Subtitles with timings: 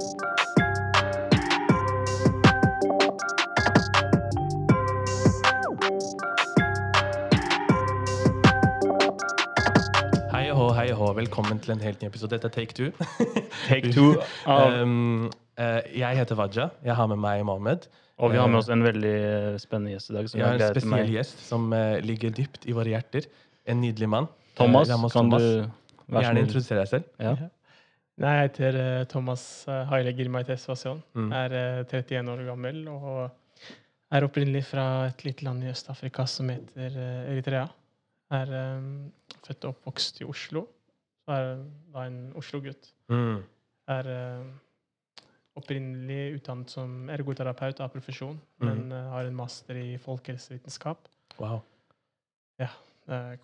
[0.00, 0.16] Hei og
[10.78, 11.10] hei og.
[11.18, 12.30] Velkommen til en helt ny episode.
[12.32, 12.88] Dette er Take Two.
[13.68, 14.14] Take two
[14.48, 15.28] av Um,
[15.60, 16.72] uh, jeg heter Waja.
[16.80, 17.84] Jeg har med meg Mohammed.
[18.16, 20.28] Og vi har med oss en veldig eh, spennende gjest i dag.
[20.32, 23.28] Som Jeg har en spesiell gjest som uh, ligger dypt i våre hjerter.
[23.68, 24.28] En nydelig mann.
[24.56, 25.68] Thomas, Eh, Ramos kan du
[26.08, 27.04] Gjerne introdusere deg selv.
[27.20, 27.36] Ja.
[28.20, 30.98] Nei, jeg heter eh, Thomas uh, Haile Girmaites Vassion.
[31.16, 31.30] Mm.
[31.32, 33.30] Er eh, 31 år gammel og
[34.12, 37.64] er opprinnelig fra et lite land i Øst-Afrika som heter eh, Eritrea.
[38.36, 38.90] Er um,
[39.46, 40.66] født og oppvokst i Oslo.
[41.24, 41.48] Så er
[41.94, 42.90] da en Oslo-gutt.
[43.10, 43.40] Mm.
[43.96, 45.24] Er eh,
[45.58, 48.68] opprinnelig utdannet som ergoterapeut av profesjon, Mm.
[48.68, 51.08] men eh, har en master i folkehelsevitenskap.
[51.40, 51.62] Wow.
[52.60, 52.68] Ja.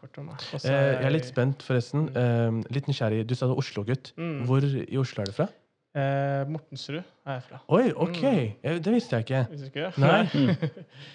[0.00, 0.42] Kort om meg.
[0.54, 2.08] Og Eh, jeg er litt spent, forresten.
[2.16, 3.26] Eh, litt nysgjerrig.
[3.26, 4.12] Du sa du er Oslo-gutt.
[4.16, 4.44] Mm.
[4.48, 5.48] Hvor i Oslo er du fra?
[5.96, 7.60] Eh, Mortensrud er jeg fra.
[7.72, 8.22] Oi, OK!
[8.22, 8.50] Mm.
[8.62, 9.44] Eh, Det visste jeg ikke.
[9.50, 9.92] Visste ikke?
[9.98, 10.24] Nei.
[10.34, 10.56] Mm.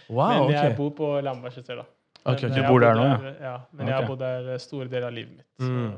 [0.09, 0.75] Wow, men jeg okay.
[0.77, 1.83] bor på Lambertseter, da.
[2.25, 2.61] Okay, okay.
[2.61, 3.33] Du bor der nå, Ja.
[3.51, 3.57] ja.
[3.73, 5.45] Men jeg har bodd der store deler av livet mitt.
[5.59, 5.93] Så Mm.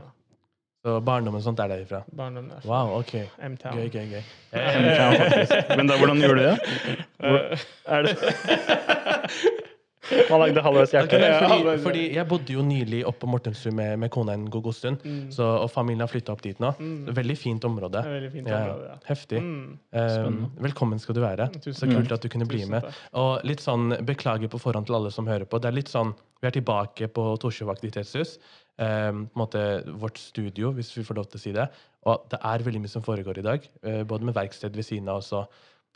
[0.84, 2.02] Så barndommen sånt er derifra?
[2.12, 3.14] barndommen er fra Wow, OK.
[3.40, 3.78] M-Town.
[3.78, 4.24] Gøy, gøy, gøy.
[4.52, 5.70] Ja, faktisk.
[5.78, 6.58] Men da, hvordan gjorde du det?
[7.24, 8.18] Hvor, Eh, er det
[10.12, 11.18] Man lagde halvveis hjerte.
[11.18, 14.70] Okay, fordi, fordi jeg bodde jo nylig oppe på Mortensrud med, med kona en god,
[14.76, 15.30] stund, mm.
[15.32, 16.74] så, og familien har flytta opp dit nå.
[16.80, 17.14] Mm.
[17.16, 18.04] Veldig fint område.
[18.08, 18.98] Veldig fint område, ja.
[19.08, 19.40] Heftig.
[19.44, 19.78] Mm.
[19.96, 21.48] Um, velkommen skal du være.
[21.56, 22.90] Tusen Så kult at du kunne bli Tusen med.
[23.20, 25.62] Og litt sånn, Beklager på forhånd til alle som hører på.
[25.64, 28.38] Det er litt sånn, Vi er tilbake på Torshov aktivitetshus.
[28.74, 29.60] Um, på en måte
[30.02, 31.70] vårt studio, hvis vi får lov til å si det.
[32.10, 33.70] Og det er veldig mye som foregår i dag.
[33.86, 35.48] Uh, både med verksted ved siden av oss og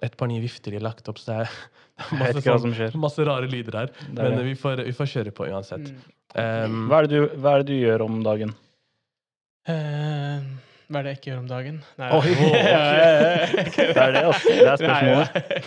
[0.06, 1.22] et par nye vifter de har lagt opp.
[1.22, 1.56] Så det er
[1.98, 3.00] Jeg vet masse, sånn, som skjer.
[3.02, 3.90] masse rare lyder her.
[4.06, 4.45] Det er Men det.
[4.52, 5.90] vi får, vi får kjøre på uansett.
[5.90, 6.14] Mm.
[6.38, 8.52] Um, Hva er, det du, hva er det du gjør om dagen?
[9.68, 10.44] Uh,
[10.88, 11.80] hva er det jeg ikke gjør om dagen?
[11.98, 12.36] Nei, Oi.
[13.78, 14.53] Det er det, altså.
[14.53, 15.66] Det er spørsmålet.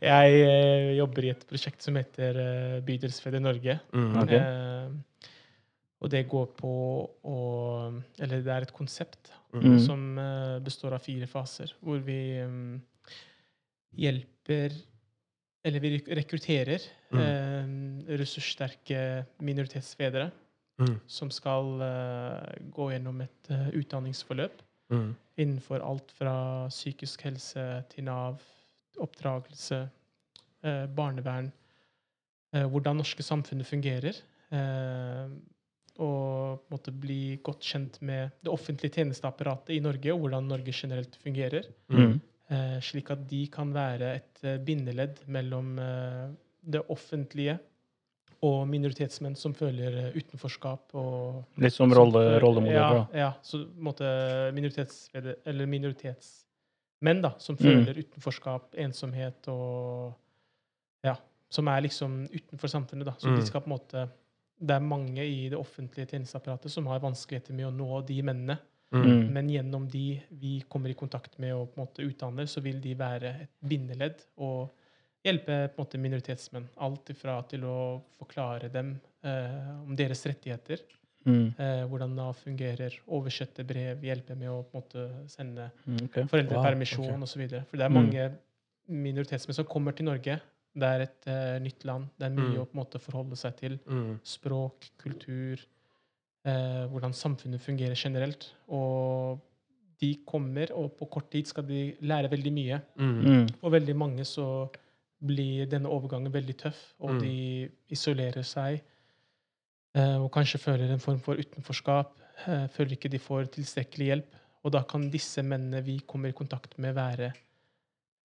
[0.00, 3.78] Nei, jeg uh, jobber i et prosjekt som heter uh, i Norge.
[3.92, 4.40] mm, okay.
[4.40, 5.10] uh,
[6.00, 6.70] og det går på
[7.28, 7.38] å
[8.20, 9.78] Eller det er et konsept mm, Mm.
[9.82, 12.76] som eh, består av fire faser, hvor vi mm,
[13.96, 14.72] hjelper
[15.64, 16.80] Eller vi rekrutterer
[17.10, 17.18] Mm.
[17.20, 20.28] eh, ressurssterke minoritetsfedre
[20.78, 24.62] mm, som skal eh, gå gjennom et eh, utdanningsforløp
[24.94, 25.08] mm,
[25.42, 28.38] innenfor alt fra psykisk helse til Nav,
[29.02, 29.80] oppdragelse,
[30.62, 31.50] eh, barnevern,
[32.54, 34.14] eh, hvordan norske samfunnet fungerer.
[34.54, 35.26] Eh,
[35.98, 40.46] og på en måte bli godt kjent med det offentlige tjenesteapparatet i Norge, og hvordan
[40.48, 41.66] Norge generelt fungerer.
[41.90, 42.20] mm,
[42.82, 46.28] slik at de kan være et eh, bindeledd mellom eh,
[46.70, 47.58] det offentlige
[48.42, 53.06] og minoritetsmenn som føler eh, utenforskap og Litt som rolle, rollemodeller.
[53.12, 54.04] Ja, ja, så måte
[55.70, 57.86] minoritetsmenn da, som Mm.
[57.96, 60.14] utenforskap, ensomhet og
[61.04, 61.14] Ja,
[61.50, 63.04] som er liksom utenfor samfunnet.
[63.06, 63.12] da.
[63.18, 63.36] Så Mm.
[63.36, 64.10] de skal på en måte
[64.62, 68.58] Det er mange i det offentlige tjenesteapparatet som har vanskeligheter med å nå de mennene.
[68.92, 69.32] Mm, Mm.
[69.32, 72.80] Men gjennom de vi kommer i kontakt med og på en måte utdanner, så vil
[72.80, 74.70] de være et bindeledd og
[75.24, 76.68] hjelpe på en måte minoritetsmenn.
[76.80, 80.78] Alt ifra til å forklare dem eh, om deres rettigheter,
[81.26, 81.52] Mm.
[81.58, 86.14] eh, hvordan Nav fungerer, oversette brev, hjelpe med å på en måte sende Mm, ok.
[86.30, 87.44] foreldrepermisjon Wow, okay.
[87.44, 87.64] osv.
[87.68, 87.94] For det er Mm.
[87.94, 88.38] mange
[88.88, 90.40] minoritetsmenn som kommer til Norge.
[90.74, 92.06] Det er et eh, nytt land.
[92.18, 92.60] Det er mye Mm.
[92.62, 95.58] å på en måte forholde seg til mm, språk, kultur,
[96.44, 98.52] eh, hvordan samfunnet fungerer generelt.
[98.68, 99.40] Og
[100.00, 102.80] de kommer, og på kort tid skal de lære veldig mye.
[102.96, 103.48] mm, Mm.
[103.60, 104.68] For veldig mange så
[105.22, 107.20] blir denne overgangen veldig tøff, og Mm.
[107.20, 108.80] de isolerer seg.
[109.94, 112.16] Eh, og kanskje føler en form for utenforskap.
[112.46, 114.34] Eh, føler ikke de får tilstrekkelig hjelp.
[114.64, 117.32] Og da kan disse mennene vi kommer i kontakt med, være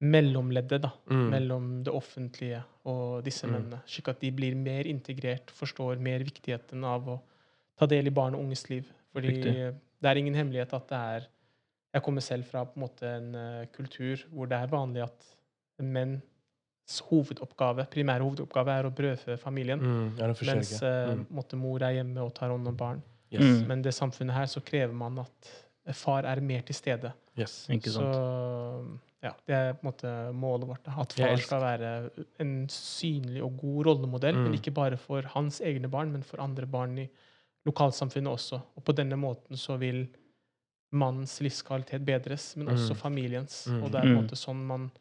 [0.02, 1.30] mellomleddet da, mm.
[1.32, 3.52] mellom det offentlige og disse Mm.
[3.54, 3.82] mennene.
[3.88, 7.20] Slik at de blir mer integrert, forstår mer viktigheten av å
[7.80, 8.88] ta del i barn og unges liv.
[9.16, 9.56] Fordi Riktig.
[10.02, 11.28] det er ingen hemmelighet at det er
[11.96, 15.28] Jeg kommer selv fra på en måte en uh, kultur hvor det er vanlig at
[15.80, 19.80] menns hovedoppgave, primære hovedoppgave er å brødfø familien.
[19.80, 20.10] Mm.
[20.46, 21.26] Mens uh, Mm.
[21.32, 23.02] på mor er hjemme og tar hånd om barn.
[23.32, 23.42] Yes.
[23.42, 23.68] Mm.
[23.68, 25.52] Men det samfunnet her så krever man at
[25.96, 27.14] far er mer til stede.
[27.38, 27.68] yes.
[27.70, 28.14] Ikke sant.
[28.14, 30.88] Så ja, det er på en måte målet vårt.
[30.88, 34.36] At far skal være en synlig og god rollemodell.
[34.36, 34.44] Mm.
[34.44, 37.08] Men ikke bare for hans egne barn, men for andre barn i
[37.66, 38.62] lokalsamfunnet også.
[38.78, 40.08] Og på denne måten så vil
[40.96, 42.98] mannens livskvalitet bedres, men også Mm.
[43.02, 43.68] familiens.
[43.68, 43.84] Mm.
[43.84, 44.24] Og det er en Mm.
[44.24, 44.92] måte sånn man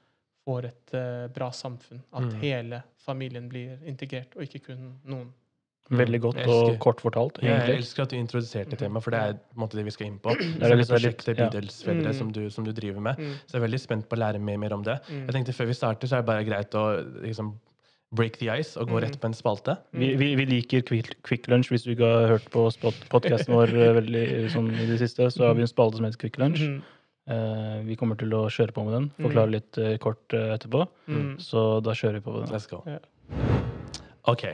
[0.46, 2.02] får et uh, bra samfunn.
[2.12, 2.40] At Mm.
[2.40, 5.32] hele familien blir integrert, og ikke kun noen.
[5.90, 7.66] Veldig godt og kort fortalt, Egentlig.
[7.68, 10.06] Jeg elsker at du introduserte temaet, for det er på en måte det vi skal
[10.06, 10.30] inn på.
[10.34, 11.48] Det er prosjektet ja.
[11.50, 12.14] Bydelsfedre Mm.
[12.14, 13.18] som, du, som du driver med.
[13.18, 13.32] Mm.
[13.46, 14.98] Så jeg er veldig spent på å lære mer, mer om det.
[15.10, 15.26] Mm.
[15.26, 17.54] Jeg tenkte Før vi starter, så er det bare greit å liksom
[18.16, 19.02] break the ice og gå Mm.
[19.04, 19.76] rett på en spalte.
[19.92, 21.70] Vi, vi, vi liker Quick, quick Lunch.
[21.72, 22.66] Hvis du ikke har hørt på
[23.12, 26.06] podkasten vår eh, veldig eh, sånn i det siste, så har vi en spalte som
[26.06, 26.62] heter Quick Lunch.
[26.62, 26.82] Mm.
[27.24, 29.04] Uh, vi kommer til å kjøre på med den.
[29.16, 30.82] Forklare litt uh, kort uh, etterpå.
[31.08, 31.30] Mm.
[31.40, 32.52] Så da kjører vi på med den.
[32.52, 32.82] Let's go.
[32.84, 33.00] Yeah.
[34.28, 34.44] OK.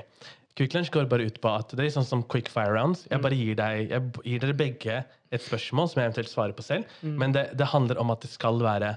[0.58, 3.06] Quick Lunch går bare ut på at det er sånn som quick fire rounds.
[3.10, 5.00] Jeg bare gir, deg, jeg gir dere begge
[5.34, 6.90] et spørsmål som jeg eventuelt svarer på selv.
[7.02, 7.16] Mm.
[7.22, 8.92] Men det, det handler om at det skal være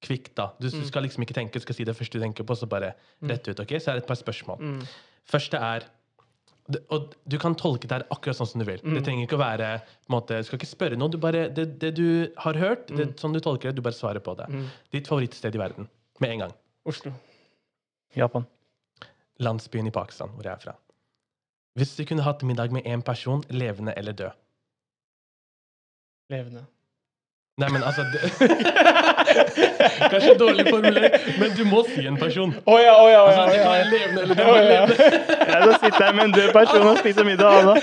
[0.00, 0.34] kvikt.
[0.38, 0.50] da.
[0.60, 2.68] Du, du skal liksom ikke tenke, du skal si det første du tenker på, så
[2.70, 2.94] bare
[3.28, 3.60] rett ut.
[3.60, 3.74] ok?
[3.78, 4.60] Så er det et par spørsmål.
[4.60, 4.84] Mm.
[5.30, 5.88] Første er
[6.94, 8.78] og du kan tolke det her akkurat sånn som du vil.
[8.78, 11.10] Det trenger ikke å være på en måte, Du skal ikke spørre noe.
[11.10, 14.22] Du bare, det, det du har hørt, det, sånn du tolker det, du bare svarer
[14.22, 14.46] på det.
[14.52, 14.68] Mm.
[14.94, 15.88] Ditt favorittsted i verden.
[16.22, 16.54] Med en gang.
[16.86, 17.10] Oslo.
[18.14, 18.46] Japan.
[19.42, 20.76] Landsbyen i Pakistan, hvor jeg er fra.
[21.78, 24.38] Hvis du kunne hatt middag med én person, levende eller død
[26.30, 26.62] Levende.
[27.60, 28.20] Nei, men altså det,
[30.10, 32.54] Kanskje dårlig formulert, men du må si en person.
[32.64, 33.84] Å ja, å ja, å Altså, ja, det kan å ja.
[33.90, 34.46] levende eller død.
[34.70, 34.84] Ja.
[35.50, 37.50] Ja, da sitter jeg med en død person og spiser middag.
[37.60, 37.74] Anna.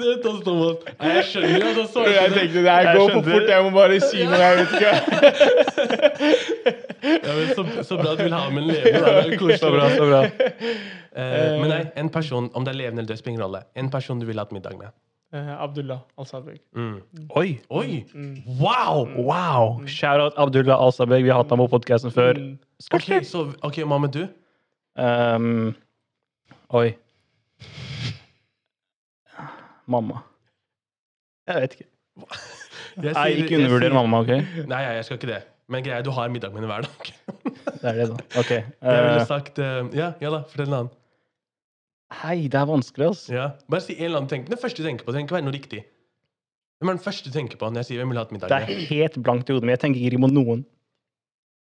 [0.00, 0.76] Søt oss, Thomas.
[1.00, 2.36] Nei, Jeg skjønner jo at han Jeg det.
[2.38, 4.38] tenkte det her Jeg går for fort, jeg må bare si noe.
[4.44, 4.92] Jeg vet ikke.
[7.00, 9.00] Ja, men så, så bra at du vil ha med en levende.
[9.00, 9.58] Det er koselig.
[9.62, 10.18] Så bra, så bra.
[11.16, 13.62] Uh, men nei, en person, om det er levende eller død, spiller ingen rolle.
[13.80, 14.92] En person du vil ha hatt middag med.
[15.32, 16.58] Eh, Abdullah al-Sadbek.
[16.74, 17.02] Mm.
[17.38, 17.60] Oi!
[17.70, 18.04] Oi!
[18.14, 18.42] Mm.
[18.58, 19.04] Wow!
[19.28, 19.86] Wow!
[19.86, 21.22] Shout-out Abdullah Alsabeg.
[21.22, 22.34] Vi har hatt ham på podkasten før.
[22.40, 22.56] Mm.
[22.96, 24.24] Ok, så, ok, hva med du?
[24.98, 25.70] Um,
[26.74, 26.88] oi.
[29.90, 30.20] Mamma.
[31.50, 31.88] Jeg vet ikke.
[33.00, 34.66] Jeg sier- ikke undervurder mamma, OK?
[34.70, 35.40] Nei, jeg skal ikke det.
[35.70, 37.12] Men greia, er, du har middag med henne hver dag.
[37.80, 38.24] Det er det, da.
[38.40, 38.50] Ok.
[38.50, 40.90] Jeg ville Eh, sagt uh, Ja, ja da, fortell en annen.
[42.20, 43.32] Hei, det er vanskelig, altså.
[43.32, 43.46] Ja.
[43.70, 44.48] Bare si en eller annen tenk.
[44.50, 45.12] Den første du tenker på.
[45.12, 45.80] Det trenger ikke være noe riktig.
[46.80, 48.48] Hvem er den første du tenker på når jeg sier hvem vil ha et middag
[48.52, 49.74] Det er helt blankt i hodet, mitt.
[49.76, 50.62] jeg tenker ikke på noen.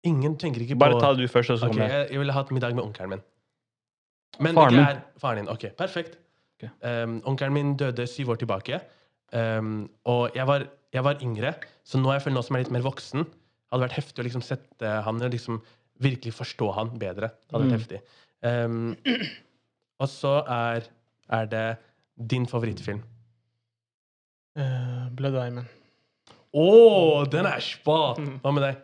[0.07, 1.91] Ingen tenker ikke på Bare ta du først, og så kommer jeg.
[1.91, 3.23] jeg, jeg ville hatt middag med onkelen min.
[4.39, 4.85] Men Faren min?
[4.85, 5.49] er faren din.
[5.51, 6.15] Ok, perfekt.
[6.59, 6.69] Okay.
[6.83, 8.79] Um, onkelen min døde syv år tilbake.
[9.35, 10.63] Um, og jeg var,
[10.95, 11.51] jeg var yngre,
[11.87, 13.27] så nå jeg føler nå som jeg er litt mer voksen,
[13.71, 15.59] hadde vært heftig å liksom sette han og liksom
[16.03, 17.31] virkelig forstå han bedre.
[17.47, 17.79] Det hadde vært Mm.
[17.79, 18.01] heftig.
[18.39, 18.95] Um,
[19.99, 20.87] og så er,
[21.29, 21.65] er det
[22.31, 23.01] din favorittfilm.
[24.59, 25.75] Uh, Blood Diamond.
[26.49, 26.69] Å,
[27.29, 28.15] den er spa!
[28.17, 28.39] Mm.
[28.43, 28.79] Hva med deg?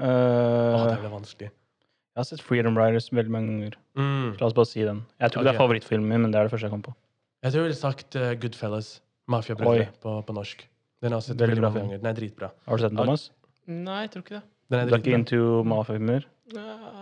[0.00, 1.50] Uh, oh, det ble vanskelig.
[1.52, 3.78] jeg har sett Freedom Riders veldig mange ganger.
[3.98, 4.28] Mm.
[4.40, 5.02] La oss bare si den.
[5.20, 5.50] Jeg tror okay.
[5.50, 6.94] det er favorittfilmen min, men det er det første jeg kom på.
[7.42, 8.94] Jeg tror jeg ville sagt uh, Goodfellas.
[9.30, 10.64] Mafiabrødre på, på norsk.
[11.02, 12.02] Den har jeg sett Veldig veldig bra mange ganger.
[12.02, 12.48] Den er dritbra.
[12.66, 13.28] Har du sett den, Thomas?
[13.70, 14.42] Nei, jeg tror ikke det.
[14.72, 14.88] Den er dritbra.
[14.88, 15.40] Du er ikke into
[15.72, 16.26] mafia-filmer?
[16.58, 17.01] Ah.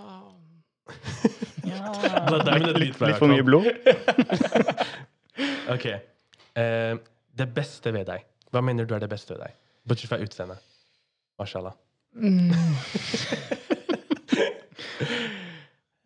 [1.62, 3.68] Blood Diamond er Litt, litt for mye blod?
[5.70, 5.86] Ok.
[6.58, 6.98] Uh,
[7.38, 8.24] det beste ved deg.
[8.50, 9.54] Hva mener du er det beste ved deg?
[9.88, 10.64] Bortsett fra utseendet.
[11.40, 11.76] Mashallah.
[12.12, 12.50] Mm.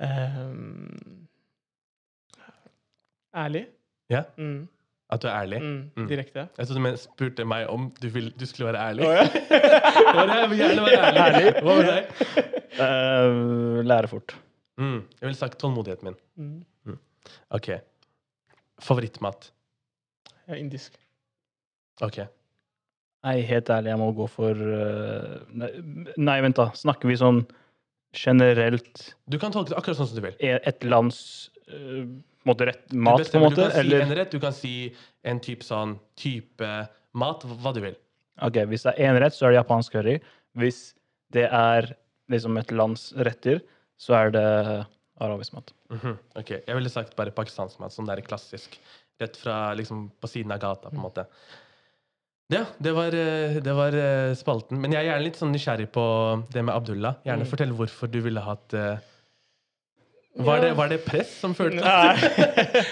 [0.04, 1.26] Ehm,
[3.44, 3.64] ærlig.
[4.12, 4.22] Ja?
[4.36, 4.68] Mm.
[5.10, 5.60] At du er ærlig?
[5.62, 5.90] Mm.
[5.96, 6.06] Mm.
[6.08, 6.46] Direkte.
[6.58, 9.08] Jeg trodde du spurte meg om du, vil, du skulle være ærlig.
[9.08, 9.24] Oh, ja.
[10.40, 11.52] Jeg vil gjerne være ærlig.
[11.62, 12.04] Hva med deg?
[12.78, 14.36] Uh, lære fort.
[14.80, 15.00] Mm.
[15.20, 16.64] Jeg ville sagt tålmodigheten min.
[16.88, 16.98] Mm.
[17.54, 17.68] Ok.
[18.82, 19.50] Favorittmat.
[20.48, 20.96] Ja, indisk.
[22.02, 22.24] Ok.
[23.24, 25.70] Nei, helt ærlig, jeg må gå for uh, nei,
[26.20, 26.66] nei, vent, da.
[26.76, 27.38] Snakker vi sånn
[28.14, 30.34] generelt Du kan tolke det akkurat sånn som du vil.
[30.44, 31.18] e- et lands
[31.72, 32.04] uh,
[32.46, 33.56] måte rett Du mat, på en måte?
[33.56, 34.74] Du kan si Eller en rett, du kan si
[35.24, 36.68] en type sånn type
[37.16, 37.96] mat, hva du vil.
[38.44, 40.18] OK, hvis det er én rett, så er det japansk curry.
[40.58, 40.82] Hvis
[41.32, 41.88] det er
[42.30, 43.62] liksom et lands retter,
[44.04, 44.44] så er det
[45.24, 45.72] arabisk mat.
[45.94, 48.76] Mhm, Ok, Jeg ville sagt bare pakistansk mat, sånn der klassisk.
[49.22, 51.24] Rett fra liksom på siden av gata, på en måte.
[52.52, 54.76] Ja, det var, eh, det var eh, spalten.
[54.82, 56.02] Men jeg er gjerne litt sånn nysgjerrig på
[56.52, 57.14] det med Abdullah.
[57.24, 57.50] Gjerne Mm.
[57.52, 58.98] fortell hvorfor du ville hatt uh...
[60.36, 62.18] var, det, var det press som førte Nei.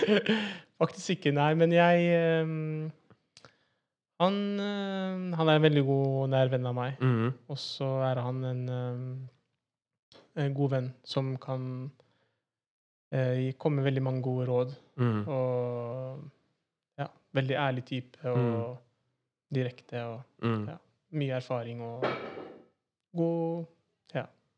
[0.82, 1.50] Faktisk ikke, nei.
[1.58, 2.90] Men jeg um,
[4.22, 4.38] han,
[5.36, 6.96] han er en veldig god nær venn av meg.
[7.02, 9.41] Mhm, Og så er han en, um, en
[10.34, 11.90] god venn som kan
[13.12, 14.74] eh, komme med veldig mange gode råd.
[14.96, 15.28] Mm.
[15.28, 16.22] Og
[16.98, 18.76] ja, veldig ærlig type og Mm.
[19.54, 20.68] direkte og Mm.
[20.68, 20.76] Ja.
[21.12, 22.04] mye erfaring og
[23.16, 23.64] god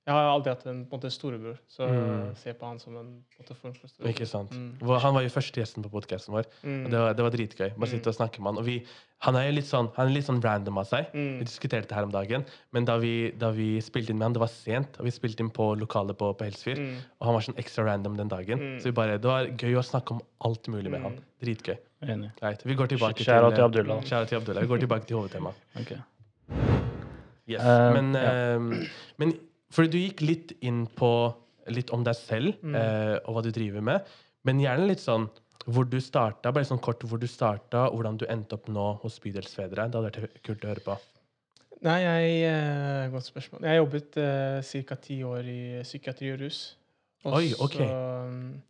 [0.04, 2.26] Jeg har aldri hatt en, på en måte, storebror, så Mm.
[2.28, 4.10] jeg ser på han som en, på en måte, form for storebror.
[4.12, 4.50] Ikke sant?
[4.52, 4.98] Mm.
[5.00, 6.44] Han var jo første gjesten på podkasten vår.
[6.62, 6.84] Mm.
[6.84, 7.70] og Det var, det var dritgøy.
[7.78, 8.58] Bare sitte og snakke med han.
[8.60, 8.74] Og vi,
[9.24, 11.08] han er jo litt sånn, han er litt sånn random av seg.
[11.14, 11.38] Mm.
[11.40, 12.44] Vi diskuterte det her om dagen.
[12.76, 15.40] Men da vi, da vi spilte inn med han, det var sent, og vi spilte
[15.40, 16.76] inn på lokalet på, på Helsfyr.
[16.84, 16.98] Mm.
[17.20, 18.60] Og han var sånn ekstra random den dagen.
[18.60, 18.76] Mm.
[18.84, 21.04] Så vi bare, det var gøy å snakke om alt mulig med Mm.
[21.08, 21.18] han.
[21.40, 21.78] Dritgøy.
[22.04, 22.30] Enig.
[22.42, 24.02] Right, Vi går tilbake out til til Abdullah.
[24.04, 24.60] Kjære til Abdullah.
[24.60, 25.54] Vi går tilbake til hovedtemaet.
[25.80, 25.96] Ok.
[27.48, 27.60] Yes.
[27.60, 28.56] uh, men, ja.
[28.56, 28.86] uh,
[29.20, 29.32] men
[29.74, 31.10] fordi du gikk litt inn på
[31.74, 32.74] litt om deg selv Mm.
[32.76, 34.04] eh, og hva du driver med,
[34.44, 35.28] men gjerne litt sånn
[35.64, 38.98] hvor du starta, bare sånn kort hvor du starta, og hvordan du endte opp nå
[39.00, 39.86] hos Bydelsfedre.
[39.88, 40.96] Det hadde vært kult å høre på.
[41.84, 43.62] Nei, jeg eh, Godt spørsmål.
[43.64, 44.96] Jeg har jobbet eh, ca.
[45.00, 46.60] ti år i psykiatri og rus.
[47.24, 47.78] Og Oi, ok.
[47.80, 47.88] så
[48.28, 48.62] um,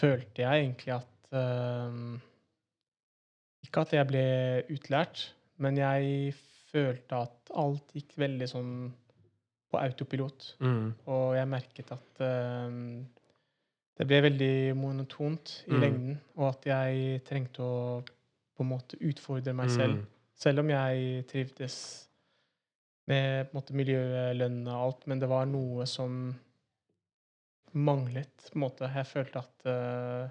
[0.00, 2.20] følte jeg egentlig at um,
[3.64, 4.24] Ikke at jeg ble
[4.74, 5.22] utlært,
[5.62, 6.34] men jeg
[6.72, 8.72] følte at alt gikk veldig sånn
[9.72, 10.50] på autopilot.
[10.60, 10.92] Mm.
[11.08, 13.02] Og jeg merket at uh,
[13.98, 15.80] det ble veldig monotont i Mm.
[15.80, 18.02] lengden, og at jeg trengte å
[18.56, 19.98] på en måte utfordre meg selv.
[20.02, 20.06] Mm.
[20.42, 22.08] Selv om jeg trivdes
[23.08, 26.34] med på en måte, miljøet, lønn og alt, men det var noe som
[27.72, 28.50] manglet.
[28.52, 28.88] på en måte.
[28.94, 30.28] Jeg følte at uh,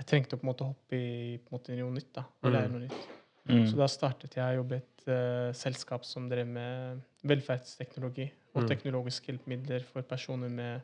[0.00, 2.12] jeg trengte å på en måte hoppe i på en måte, noe nytt.
[2.14, 2.72] da, og lære Mm.
[2.72, 3.06] noe nytt.
[3.46, 3.66] Mm.
[3.70, 8.26] Så da startet jeg å jobbe i et uh, selskap som drev med velferdsteknologi
[8.56, 8.68] og Mm.
[8.70, 10.80] teknologiske hjelpemidler for personer med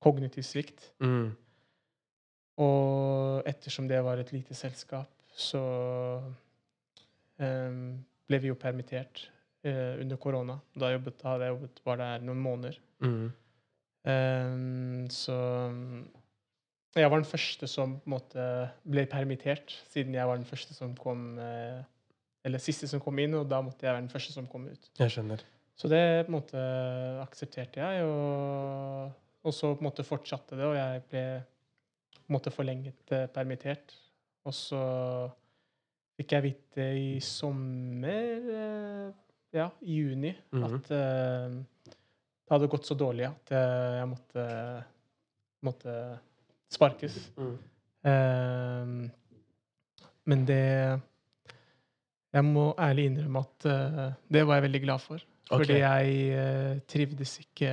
[0.00, 0.92] kognitiv svikt.
[1.00, 1.36] Mm.
[2.58, 5.60] Og ettersom det var et lite selskap, så
[7.38, 9.30] um, ble vi jo permittert
[9.66, 10.58] uh, under korona.
[10.74, 12.80] Da jobbet, hadde jeg jobbet, bare der noen måneder.
[13.04, 13.28] Mm.
[14.08, 15.36] Em, så
[16.96, 18.44] jeg var den første som måte
[18.88, 21.82] ble permittert, siden jeg var den første som kom eh,
[22.44, 24.90] Eller siste som kom inn, og da måtte jeg være den første som kom ut.
[24.98, 25.42] Jeg skjønner.
[25.76, 26.60] Så det på en måte
[27.22, 29.12] aksepterte jeg, og,
[29.44, 31.24] og så på en måte fortsatte det, og jeg ble
[32.20, 33.94] på en måte forlenget eh, permittert.
[34.48, 34.80] Og så
[36.20, 39.06] fikk jeg vite i sommer, eh,
[39.56, 40.74] ja, i juni, Mhm.
[40.76, 41.50] at uh,
[41.90, 44.44] det hadde gått så dårlig at jeg måtte,
[45.66, 45.94] måtte
[46.70, 47.16] sparkes.
[47.36, 47.56] Mm.
[48.06, 49.10] Uh,
[50.30, 51.00] men det
[52.32, 55.18] Jeg må ærlig innrømme at uh, det var jeg veldig glad for.
[55.50, 57.70] Fordi jeg uh, trivdes ikke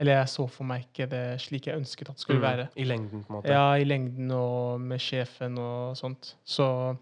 [0.00, 2.46] Eller jeg så for meg ikke det slik jeg ønsket at det skulle Mm.
[2.48, 2.68] være.
[2.76, 3.52] I lengden, på en måte.
[3.52, 6.34] Ja, i lengden og med sjefen og sånt.
[6.44, 6.96] Så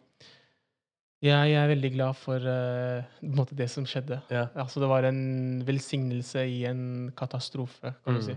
[1.22, 4.20] jeg er veldig glad for uh, det som skjedde.
[4.30, 4.46] Ja.
[4.54, 8.18] Altså, det var en velsignelse i en katastrofe, kan Mm.
[8.18, 8.36] du si.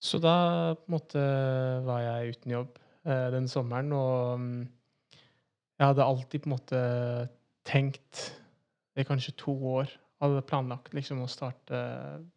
[0.00, 4.68] Så da på en måte var jeg uten jobb den sommeren, og mm,
[5.78, 6.80] jeg hadde alltid på en måte
[7.66, 8.22] tenkt
[8.96, 9.90] i kanskje to år
[10.22, 11.78] hadde planlagt liksom å starte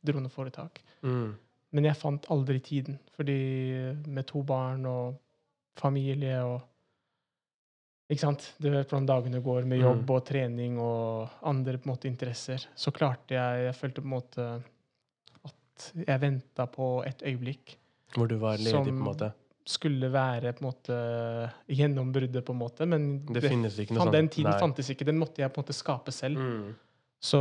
[0.03, 0.81] droneforetak.
[1.05, 1.36] Mm.
[1.72, 3.38] Men jeg fant aldri tiden, fordi
[4.10, 5.19] med to barn og
[5.79, 6.65] familie og
[8.10, 8.55] Ikke sant?
[8.58, 10.15] Du vet hvordan dagene går med jobb Mm.
[10.15, 12.65] og trening og andre på en måte interesser.
[12.75, 14.63] Så klarte jeg Jeg følte på en måte
[15.46, 17.77] at jeg venta på et øyeblikk.
[18.15, 19.31] Hvor du var ledig, på en måte.
[19.69, 20.95] Skulle være på en måte
[21.69, 24.59] gjennombruddet, på en måte, men Det noe fan, den tiden Nei.
[24.61, 25.05] fantes ikke.
[25.05, 26.41] Den måtte jeg på en måte skape selv.
[26.41, 26.71] Mm.
[27.19, 27.39] Så,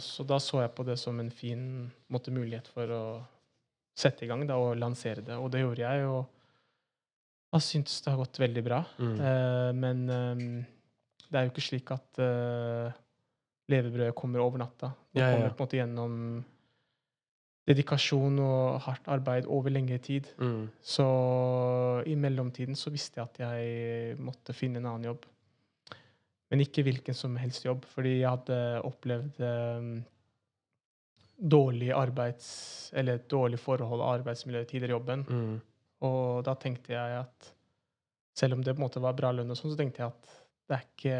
[0.00, 3.02] så da så jeg på det som en fin måte, mulighet for å
[3.98, 5.36] sette i gang da, og lansere det.
[5.36, 8.80] Og det gjorde jeg, og jeg syns det har gått veldig bra.
[9.02, 9.16] Mm.
[9.18, 10.46] Uh, men um,
[11.28, 12.94] det er jo ikke slik at uh,
[13.72, 14.94] levebrødet kommer over natta.
[15.12, 15.52] Det Ja, ja, kommer ja.
[15.52, 16.16] på en måte gjennom
[17.68, 20.26] dedikasjon og hardt arbeid over lengre tid.
[20.42, 20.64] Mm.
[20.82, 21.06] Så
[22.10, 25.28] i mellomtiden så visste jeg at jeg måtte finne en annen jobb.
[26.52, 29.92] Men ikke hvilken som helst jobb, fordi jeg hadde opplevd um,
[31.38, 32.90] dårlig arbeids...
[32.92, 35.24] Eller et dårlig forhold og arbeidsmiljø tidligere i jobben.
[35.24, 35.54] Mm.
[36.04, 37.52] Og da tenkte jeg at
[38.36, 40.36] selv om det på en måte var bra lønn, og sånn, så tenkte jeg at
[40.68, 41.16] det er ikke,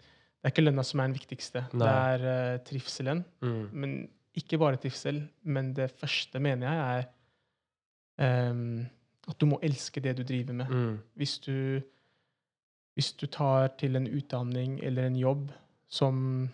[0.00, 1.62] det er ikke lønna som er den viktigste.
[1.70, 1.84] Nei.
[1.84, 3.22] Det er uh, trivselen.
[3.44, 3.62] Mm.
[3.70, 3.96] Men
[4.36, 7.06] ikke bare trivsel, men det første, mener jeg,
[8.18, 8.86] er um,
[9.26, 10.70] at du må elske det du driver med.
[10.70, 10.98] Mm.
[11.18, 11.80] Hvis, du,
[12.94, 15.48] hvis du tar til en utdanning eller en jobb
[15.88, 16.48] som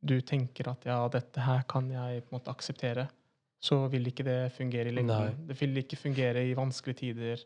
[0.00, 3.08] du tenker at ja, dette her kan jeg på en måte akseptere,
[3.58, 5.46] så vil ikke det fungere i lengden.
[5.48, 7.40] Det vil ikke fungere i vanskelige tider,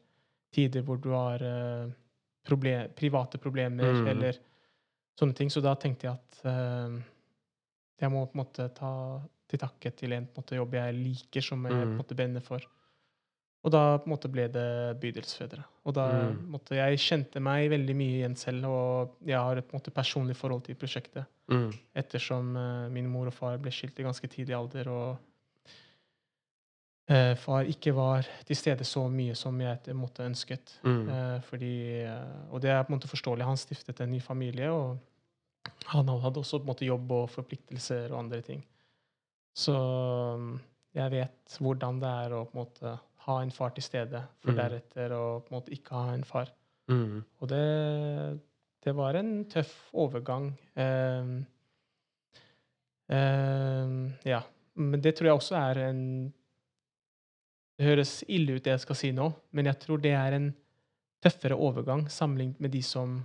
[0.53, 1.93] tider hvor du har uh,
[2.45, 4.07] problem, private problemer Mm.
[4.09, 4.41] eller
[5.19, 5.51] sånne ting.
[5.51, 7.01] Så da tenkte jeg at uh,
[8.01, 8.93] jeg må på en måte ta
[9.53, 11.99] til takke til en, en måte, jobb jeg liker, som jeg Mm.
[12.01, 12.65] måte brenner for.
[13.63, 15.63] Og da på en måte ble det Bydelsfedre.
[15.87, 16.51] Og da Mm.
[16.51, 19.95] måte, Jeg kjente meg veldig mye igjen selv, og jeg har et på en måte
[19.95, 21.27] personlig forhold til prosjektet.
[21.49, 21.71] Mm.
[21.95, 24.89] Ettersom uh, min mor og far ble skilt i ganske tidlig alder.
[24.89, 25.19] Og
[27.11, 30.79] uh, far ikke var til stede så mye som jeg måtte ønsket.
[30.83, 31.09] Mm.
[31.09, 32.05] Uh, fordi,
[32.51, 33.45] og det er på en måte forståelig.
[33.45, 34.99] Han stiftet en ny familie, og
[35.87, 38.65] han hadde også på en måte jobb og forpliktelser og andre ting.
[39.55, 39.75] Så
[40.39, 40.61] mm,
[40.95, 42.95] jeg vet hvordan det er å på en måte
[43.27, 44.57] ha en far til stede, for Mm.
[44.59, 46.49] deretter å på en måte ikke ha en far.
[46.91, 47.25] Mm.
[47.41, 48.41] Og det,
[48.83, 50.49] det var en tøff overgang.
[50.77, 51.47] Um,
[53.09, 54.43] um, ja.
[54.75, 56.03] Men det tror jeg også er en
[57.79, 60.51] Det høres ille ut, det jeg skal si nå, men jeg tror det er en
[61.25, 63.17] tøffere overgang sammenlignet med de som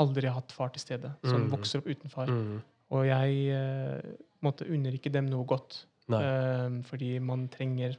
[0.00, 1.50] aldri har hatt far til stede, som Mm.
[1.52, 2.26] vokser opp uten far.
[2.26, 2.62] Mm.
[2.90, 6.22] Og jeg måtte unner ikke dem noe godt, Nei.
[6.22, 7.96] ehm, fordi man trenger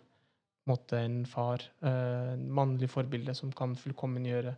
[0.70, 4.54] måte, en far, uh, en mannlig forbilde, som kan fullkommengjøre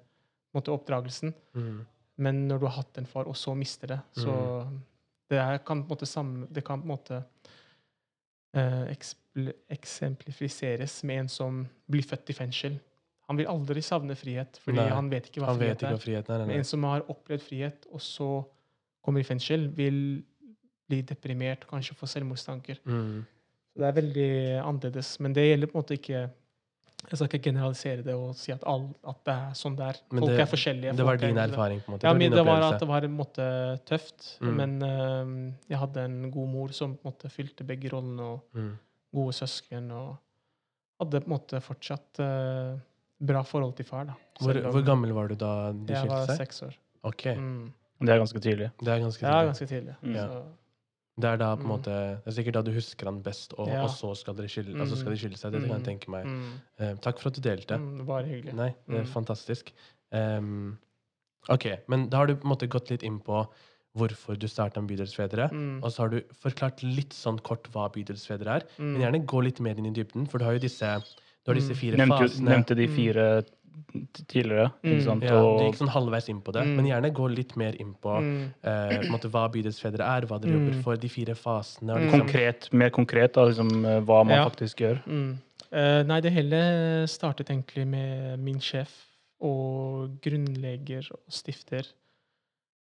[0.56, 1.34] måte, oppdragelsen.
[1.58, 1.80] Mm.
[2.25, 4.36] Men når du har hatt en far, og så mister det, så
[5.32, 7.24] det er, kan på en måte sam, Det kan på en måte
[8.56, 8.86] uh,
[9.74, 12.77] eksemplifiseres med en som blir født i fengsel.
[13.25, 15.89] Han vil aldri savne frihet, fordi Nei, han vet ikke hva Han vet frihet ikke
[15.89, 15.98] er.
[15.98, 16.46] hva friheten er.
[16.46, 18.30] Men en som har opplevd frihet, og så
[19.01, 19.98] kommer i fengsel, vil
[20.89, 22.80] bli deprimert, kanskje få selvmordstanker.
[22.86, 23.25] Mm.
[23.75, 24.30] Det er veldig
[24.63, 25.20] annerledes.
[25.20, 26.25] Men det gjelder på en måte ikke
[27.06, 29.98] Jeg skal ikke generalisere det og si at, all, at det er sånn det er.
[30.12, 30.94] Men Folk det- er forskjellige.
[30.98, 32.04] Det var din erfaring, på en måte.
[32.08, 33.46] Ja, var det var at det var en måte
[33.86, 34.39] tøft.
[34.42, 34.56] Mm.
[34.56, 38.42] Men uh, jeg hadde en god mor som på en måte fylte begge rollene, og
[38.56, 38.72] Mm.
[39.13, 39.92] gode søsken.
[39.92, 40.18] Og
[41.00, 42.80] hadde på en måte fortsatt uh,
[43.22, 44.06] bra forhold til far.
[44.06, 44.13] da.
[44.42, 46.74] Hvor, om hvor gammel var du da de Jeg var seks år.
[47.04, 47.72] Ok, Mm.
[48.01, 48.72] Det er ganske tidlig.
[48.82, 49.96] det er ganske Ja, ganske tidlig.
[50.01, 50.15] Mm.
[50.15, 50.44] Så,
[51.17, 51.72] Det er da på en Mm.
[51.72, 53.84] måte Det er sikkert da du husker han best, og, Ja.
[53.84, 55.51] og så skal dere skille, altså skal de skille seg.
[55.53, 55.86] Det kan jeg Mm.
[56.00, 56.25] tenke meg.
[56.25, 57.77] mm, Eh, takk for at du delte.
[57.79, 58.53] mm, bare hyggelig.
[58.53, 59.13] Nei, det er Mm.
[59.25, 59.72] fantastisk.
[60.12, 60.77] Um,
[61.50, 63.48] ok, men da har du på en måte gått litt inn på
[63.95, 65.50] hvorfor du starta med Bydelsfedre.
[65.51, 68.63] Mm, Og så har du forklart litt sånn kort hva Bydelsfedre er.
[68.77, 71.01] Men mm, gjerne gå litt mer inn i dybden, for du har jo disse,
[71.45, 71.77] du har disse Mm.
[71.77, 72.50] fire Nevnte, fasene.
[72.50, 72.95] nevnte de Mm.
[72.95, 73.51] fire t-
[74.27, 74.91] tidligere, Mm.
[74.91, 75.24] ikke sant?
[75.24, 76.75] Ja, du gikk sånn halvveis inn på det, Mm.
[76.75, 80.39] men gjerne gå litt mer inn på mm, eh, på måte hva Bydelsfedre er, hva
[80.41, 80.65] dere Mm.
[80.67, 81.91] jobber for, de fire fasene.
[81.94, 82.05] Og Mm.
[82.08, 84.50] liksom, konkret, mer konkret, da, liksom, eh, hva man Ja.
[84.50, 85.01] faktisk gjør.
[85.05, 85.38] mm.
[85.72, 88.91] Eh, nei, det hele startet egentlig med min sjef
[89.41, 91.86] og grunnleger og stifter,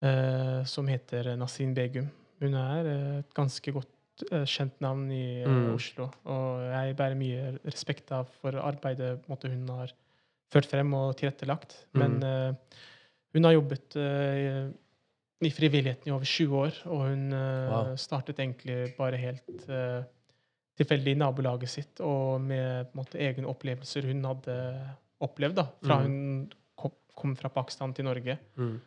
[0.02, 2.10] eh, som heter Nasin Begum.
[2.40, 3.86] Hun er et ganske godt
[4.32, 5.44] eh, kjent navn i.
[5.74, 9.90] Oslo, og jeg bærer mye respekt av for arbeidet måte, hun har
[10.52, 11.74] ført frem og tilrettelagt.
[11.92, 12.56] Men Mm.
[13.34, 14.70] hun har jobbet eh,
[15.44, 17.96] i frivilligheten i over 20 år, og hun eh, Wow.
[17.96, 19.66] startet egentlig bare helt
[20.78, 24.54] tilfeldig i nabolaget sitt, og med måte, egne opplevelser hun hadde
[25.20, 26.04] opplevd da, fra Mm.
[26.04, 28.38] hun kom, kom fra Pakistan til Norge.
[28.56, 28.80] mm,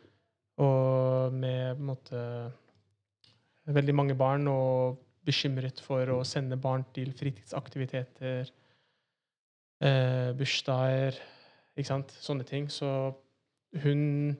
[0.58, 2.52] Og med på en måte,
[3.66, 8.50] veldig mange barn, og bekymret for å sende barn til fritidsaktiviteter,
[9.82, 11.18] eh, bursdager,
[11.76, 12.10] ikke sant?
[12.20, 12.68] sånne ting.
[12.68, 13.14] Så
[13.82, 14.36] hun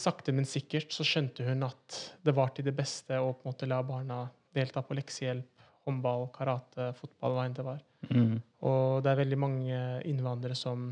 [0.00, 3.50] Sakte, men sikkert så skjønte hun at det var til det beste å på en
[3.50, 4.22] måte la barna
[4.56, 7.82] delta på leksehjelp, håndball, karate, fotball, hva enn det var.
[8.08, 8.38] Mm.
[8.64, 10.86] Og det er veldig mange innvandrere som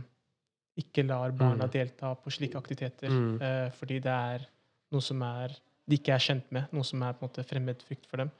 [0.78, 1.72] ikke lar barna Mm.
[1.72, 3.40] delta på slike aktiviteter, Mm.
[3.40, 4.46] eh, fordi det er
[4.92, 5.57] noe som er,
[5.88, 8.31] de ikke er kjent med, noe som er på en måte fremmed frykt for dem.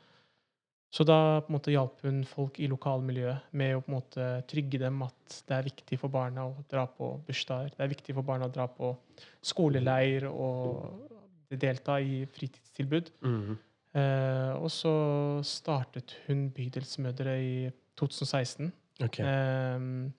[0.91, 4.29] Så da på en måte hjalp hun folk i lokalmiljøet med å på en måte
[4.49, 8.17] trygge dem at det er viktig for barna å dra på bursdager, det er viktig
[8.17, 8.95] for barna å dra på
[9.45, 13.13] skoleleir og delta i fritidstilbud.
[13.21, 13.57] mm,
[13.97, 14.95] Eh, og så
[15.47, 18.73] startet hun Bydelsmødre i 2016.
[19.01, 19.25] Okay.
[19.25, 20.11] Eh,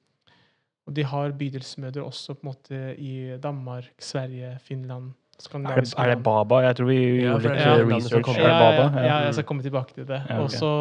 [0.90, 5.12] og de har bydelsmødre også på en måte i Danmark, Sverige, Finland.
[5.40, 6.20] Er, det, er det.
[6.24, 6.60] Baba?
[6.66, 7.52] Jeg tror vi Ja, gjorde
[7.94, 8.38] litt som research.
[8.38, 9.04] Ja, ja, Ja.
[9.06, 10.20] ja, jeg skal komme tilbake til det.
[10.28, 10.44] Ja, ok.
[10.44, 10.72] Og så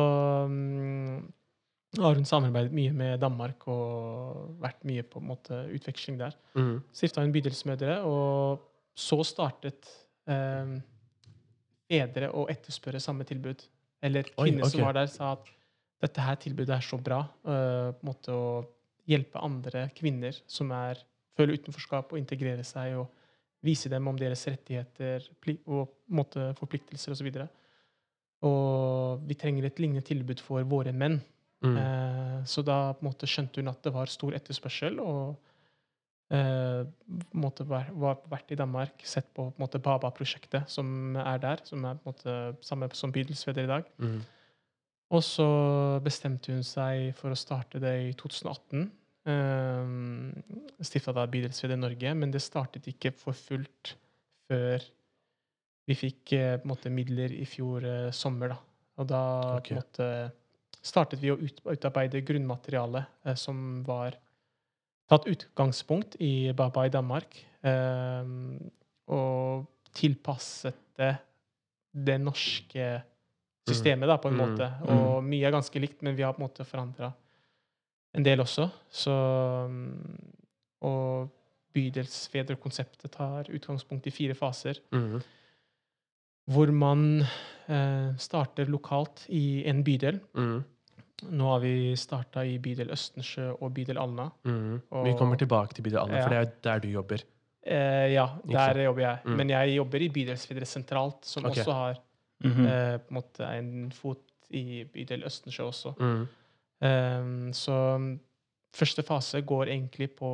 [0.50, 1.28] um,
[1.96, 6.34] har hun samarbeidet mye med Danmark og vært mye på en måte utveksling der.
[6.58, 8.66] Mm, Stifta hun Bydelsmødre, og
[8.98, 9.88] så startet
[10.26, 10.80] um,
[11.88, 13.62] fedre å etterspørre samme tilbud.
[14.02, 14.74] Eller kvinner okay.
[14.74, 15.54] som var der, sa at
[16.02, 17.22] dette her tilbudet er så bra.
[17.46, 18.50] Uh, på en måte å
[19.08, 21.00] hjelpe andre kvinner som er,
[21.38, 23.08] føler utenforskap, og integrere seg og
[23.64, 25.24] vise dem om deres rettigheter
[25.66, 27.30] og måte, forpliktelser osv.
[27.42, 27.48] Og,
[28.48, 31.18] og vi trenger et lignende tilbud for våre menn.
[31.64, 35.34] mm, Eh, så da på måte skjønte hun at det var stor etterspørsel, og
[36.30, 37.90] eh, en måte var,
[38.30, 42.90] vært i Danmark, sett på, på Baba-prosjektet som er der, som er på måte samme
[42.94, 43.90] som Bydelsveder i dag.
[43.98, 44.20] mm,
[45.10, 45.48] Og så
[46.04, 48.90] bestemte hun seg for å starte det i 2018.
[49.28, 50.32] Um,
[50.80, 53.96] Stifta da i Norge, men det startet ikke for fullt
[54.48, 54.84] før
[55.88, 58.52] vi fikk eh, måte midler i fjor eh, sommer.
[58.52, 58.58] da.
[59.00, 59.22] Og da
[59.56, 59.78] okay.
[59.78, 60.08] måte
[60.84, 64.16] startet vi å ut, utarbeide grunnmateriale eh, som var
[65.08, 68.34] tatt utgangspunkt i Baba i Danmark, eh,
[69.08, 71.14] og tilpasset det
[71.98, 72.88] det norske
[73.68, 74.42] systemet, da, på en Mm.
[74.44, 74.66] måte.
[74.84, 74.90] Mm.
[74.92, 77.12] Og mye er ganske likt, men vi har på en måte forandra
[78.14, 78.68] en del også.
[78.90, 79.12] Så
[79.68, 80.18] mm,
[80.88, 81.28] Og
[81.74, 85.20] bydelsfedrekonseptet tar utgangspunkt i fire faser Mm.
[86.48, 87.24] hvor man
[87.68, 90.20] eh, starter lokalt i en bydel.
[90.34, 90.64] Mm.
[91.30, 94.30] Nå har vi starta i bydel Østensjø og bydel Alna.
[94.44, 94.80] Mm.
[94.90, 96.22] Og- Vi kommer tilbake til Bydel Alna, Ja.
[96.22, 97.18] for det er der du jobber.
[97.66, 99.18] Eh, ja, der jobber jeg.
[99.24, 99.36] Mm.
[99.36, 101.60] Men jeg jobber i bydelsfedre sentralt, som okay.
[101.60, 101.94] også har
[102.44, 102.66] -hmm.
[102.66, 105.94] eh, på en måte en fot i bydel Østensjø også.
[106.82, 106.88] Mm.
[106.88, 108.10] Eh, så mm,
[108.76, 110.30] første fase går egentlig på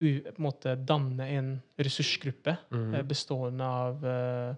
[0.00, 2.94] u, på en måte danne en ressursgruppe Mm.
[2.94, 4.54] uh, bestående av uh,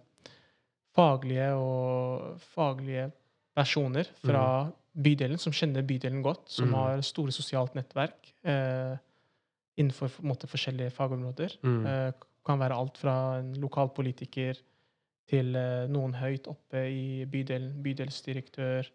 [0.96, 3.12] faglige og faglige
[3.54, 6.74] personer fra bydelen, som kjenner bydelen godt, som Mm.
[6.74, 8.98] har store sosialt nettverk uh,
[9.78, 11.54] innenfor på en måte, forskjellige fagområder.
[11.62, 11.86] Mm.
[11.86, 12.12] Eh,
[12.44, 14.58] kan være alt fra en lokalpolitiker
[15.28, 15.52] til
[15.88, 18.88] noen høyt oppe i bydelen, bydelsdirektør.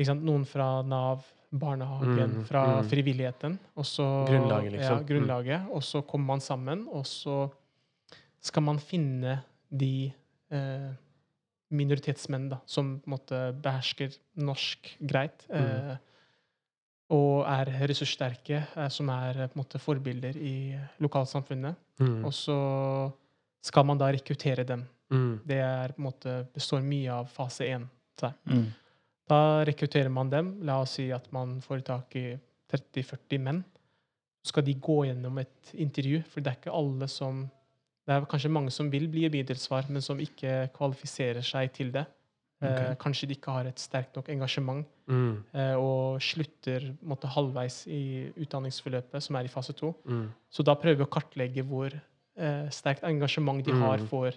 [0.00, 0.24] Ikke sant?
[0.24, 2.88] Noen fra Nav, barnehagen, Mm, fra mm.
[2.88, 3.58] frivilligheten.
[3.76, 4.98] Og så, Grunnlaget, liksom.
[5.02, 5.70] Ja, grunnlaget.
[5.76, 7.50] Og så kommer man sammen, og så
[8.40, 10.12] skal man finne de
[10.50, 10.90] eh,
[11.70, 15.44] minoritetsmenn da, som på en måte behersker norsk greit.
[15.50, 15.58] Mm.
[15.60, 15.96] Eh,
[17.10, 21.76] og er ressurssterke, eh, som er på en måte forbilder i lokalsamfunnet.
[22.00, 22.24] Mm.
[22.24, 22.58] Og så
[23.62, 24.86] skal man da rekruttere dem.
[25.10, 25.40] Mm.
[25.44, 27.88] Det er, på en måte, består mye av fase én.
[28.46, 28.70] Mm.
[29.30, 30.56] Da rekrutterer man dem.
[30.66, 32.26] La oss si at man får tak i
[32.72, 33.62] 30-40 menn.
[34.42, 37.48] Så skal de gå gjennom et intervju, for det er ikke alle som
[38.08, 42.06] Det er kanskje mange som vil bli bydelsvar, men som ikke kvalifiserer seg til det.
[42.60, 45.44] Eh, kanskje de ikke har et sterkt nok engasjement Mm.
[45.54, 49.94] eh, og slutter måtte, halvveis i utdanningsforløpet, som er i fase to.
[50.06, 50.26] Mm.
[50.50, 51.92] Så da prøver vi å kartlegge hvor
[52.36, 54.06] eh, sterkt engasjement de har Mm.
[54.08, 54.32] for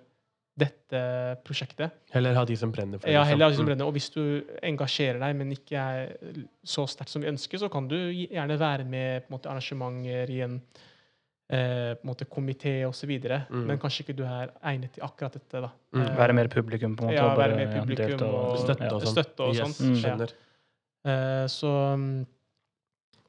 [0.56, 1.00] dette
[1.44, 1.92] prosjektet.
[2.14, 3.14] Heller ha de som brenner for det.
[3.16, 3.30] Ja, liksom.
[3.34, 3.70] heller ha de som Mm.
[3.72, 3.88] brenner.
[3.88, 6.14] Og hvis du engasjerer deg, men ikke er
[6.64, 10.30] så sterkt som vi ønsker, så kan du gjerne være med på en måte, arrangementer
[10.30, 10.62] i en
[11.50, 13.10] eh, på en måte, komité osv.,
[13.50, 13.66] Mm.
[13.68, 15.62] men kanskje ikke du er egnet til akkurat dette.
[15.62, 15.70] da.
[15.94, 16.02] Mm.
[16.02, 17.16] Eh, Være mer publikum, på en måte.
[17.16, 18.94] Ja, være mer publikum og, og- Støtte ja.
[18.94, 19.14] og sånn.
[19.14, 19.90] Støtte og Yes, sånn.
[19.90, 20.02] Mm.
[20.02, 20.34] Skjønner.
[21.06, 22.26] Eh, så, mm,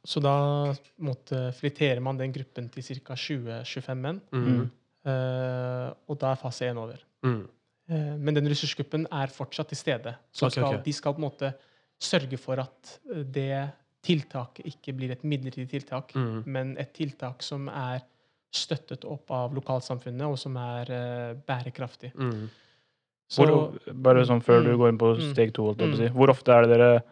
[0.07, 3.15] så da måtte, flitterer man den gruppen til ca.
[3.15, 4.71] 20-25 menn, Mm.
[5.07, 6.99] Eh, og da er fase én over.
[7.25, 7.43] Mm.
[7.91, 10.15] Eh, Men den ressursgruppen er fortsatt til stede.
[10.33, 10.83] Så okay, skal, okay.
[10.85, 11.55] de skal på en måte
[12.01, 13.71] sørge for at eh, det
[14.05, 16.43] tiltaket ikke blir et midlertidig tiltak, Mm.
[16.47, 18.03] men et tiltak som er
[18.53, 22.13] støttet opp av lokalsamfunnet, og som er uh, bærekraftig.
[22.15, 22.49] Mm.
[23.29, 24.79] Så Hvor, bare sånn før du Mm.
[24.79, 25.33] går inn på Mm.
[25.33, 26.09] steg to, holdt jeg på å si.
[26.09, 26.15] Mm.
[26.15, 27.03] Hvor ofte er det dere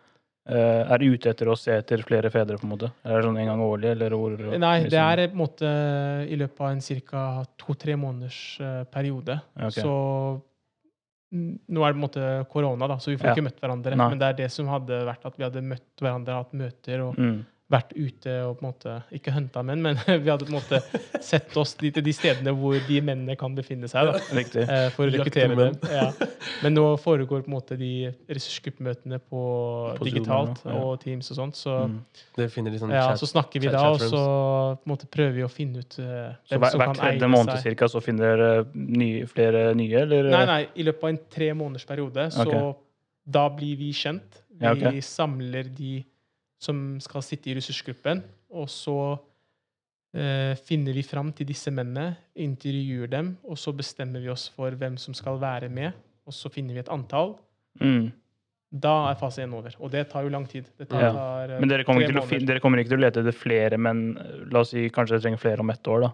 [0.48, 2.92] eh, er ute etter å se etter flere fedre, på en måte?
[3.04, 5.74] Er det sånn en gang årlig, eller hvor Nei, det er på en måte
[6.28, 7.26] i løpet av en ca.
[7.60, 9.38] to-tre måneders eh, periode.
[9.56, 9.82] Okay.
[9.82, 9.94] Så
[11.32, 13.36] mm, nå er det på en måte korona, da, så vi får Ja.
[13.36, 13.96] ikke møtt hverandre.
[13.96, 14.08] Nei.
[14.14, 17.18] Men det er det som hadde vært at vi hadde møtt hverandre, hatt møter og
[17.18, 17.40] mm.
[17.72, 20.80] Vært ute og på en måte Ikke hunta menn, men vi hadde på en måte
[21.24, 24.10] sett oss de, til de stedene hvor de mennene kan befinne seg.
[24.10, 24.66] da, Riktig.
[24.68, 25.78] eh, For å rekruttere dem.
[25.90, 26.10] Ja.
[26.62, 27.90] Men nå foregår på en måte de
[28.28, 29.42] ressursgruppemøtene på,
[29.96, 30.76] På Zoom, digitalt ja.
[30.82, 31.56] og Teams og sånt.
[31.58, 31.96] Så, Mm.
[32.36, 33.18] Det finner de sånn ja, chat.
[33.22, 34.22] så snakker vi chat- da, og så
[34.78, 37.28] på en måte prøver vi å finne ut eh, Så eie hver, Så hver tredje
[37.32, 37.62] måned seg.
[37.72, 40.28] cirka, så finner dere nye, flere nye, eller?
[40.30, 42.72] Nei, nei, i løpet av en tre måneders periode, så okay.
[43.38, 44.42] da blir vi kjent.
[44.52, 45.00] Vi Ja, okay.
[45.00, 46.04] samler de
[46.62, 48.22] som skal sitte i ressursgruppen,
[48.54, 48.96] og så
[50.14, 54.74] eh, finner vi fram til disse mennene, intervjuer dem, og så bestemmer vi oss for
[54.78, 55.92] hvem som skal være med,
[56.26, 57.34] og så finner vi et antall.
[57.82, 58.12] Mm.
[58.72, 60.68] Da er fase én over, og det tar jo lang tid.
[60.78, 61.12] Det tar, Ja.
[61.12, 64.16] tar, eh, Men dere kommer, å, dere kommer ikke til å lete etter flere, men
[64.16, 66.12] eh, la oss si kanskje dere trenger flere om ett år, da?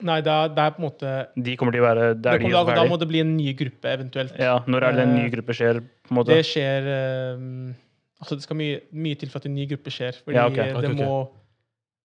[0.00, 2.74] Nei, det er på en måte De kommer til å være der de er da,
[2.78, 4.32] da må det bli en ny gruppe, eventuelt.
[4.40, 6.32] Ja, når er det en ny Eh, gruppe skjer, på en måte?
[6.32, 7.74] Det skjer eh,
[8.20, 10.12] Altså, det skal mye, mye til for at en ny gruppe skjer.
[10.24, 10.72] Fordi Ja, okay.
[10.82, 11.28] det må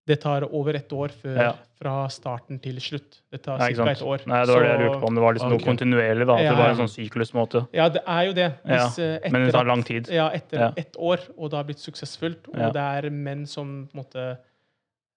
[0.07, 1.53] Det tar over et år før, Ja.
[1.81, 3.23] fra starten til slutt.
[3.33, 3.65] Det tar ca.
[3.91, 4.21] et år.
[4.27, 6.35] Nei, det var det jeg lurte på, om det var liksom noe kontinuerlig, da.
[6.35, 7.69] At Ja, det var en sånn syklusmåte.
[7.73, 8.53] Ja, det er jo det.
[8.67, 10.09] Hvis, eh, etter Men det tar lang tid.
[10.13, 10.73] Ja, etter Ja.
[10.77, 12.71] ett år, og det har blitt suksessfullt, og Ja.
[12.71, 14.39] det er menn som på en måte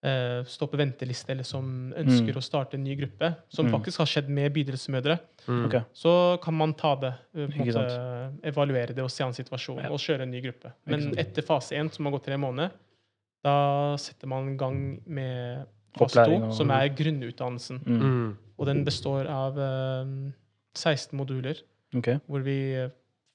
[0.07, 2.39] eh, står på venteliste, eller som ønsker Mm.
[2.39, 3.71] å starte en ny gruppe, som Mm.
[3.75, 5.65] faktisk har skjedd med bydelsmødre, Mm.
[5.65, 5.81] okay.
[5.93, 9.89] så kan man ta det, eh, måte, evaluere det og se an situasjonen, Ja.
[9.91, 10.71] og kjøre en ny gruppe.
[10.85, 12.71] Men etter fase én, som har gått tre måneder,
[13.43, 15.65] da setter man i gang med
[15.97, 17.79] fase to, og- som er grunnutdannelsen.
[17.85, 18.01] Mm.
[18.01, 18.37] Mm.
[18.59, 20.31] Og den består av eh,
[20.75, 21.61] 16 moduler,
[21.95, 22.19] okay.
[22.29, 22.89] hvor vi eh,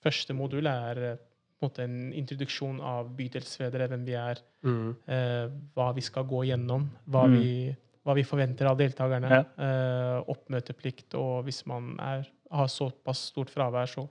[0.04, 1.16] Første modul er eh,
[1.62, 4.96] en måte en introduksjon av bydelsfedre, hvem vi er, Mm.
[5.09, 7.38] eh, hva vi skal gå gjennom, hva, Mm.
[7.38, 9.31] vi, hva vi forventer av deltakerne.
[9.31, 9.44] Ja.
[9.59, 14.09] Eh, oppmøteplikt, og hvis man er, har såpass stort fravær, så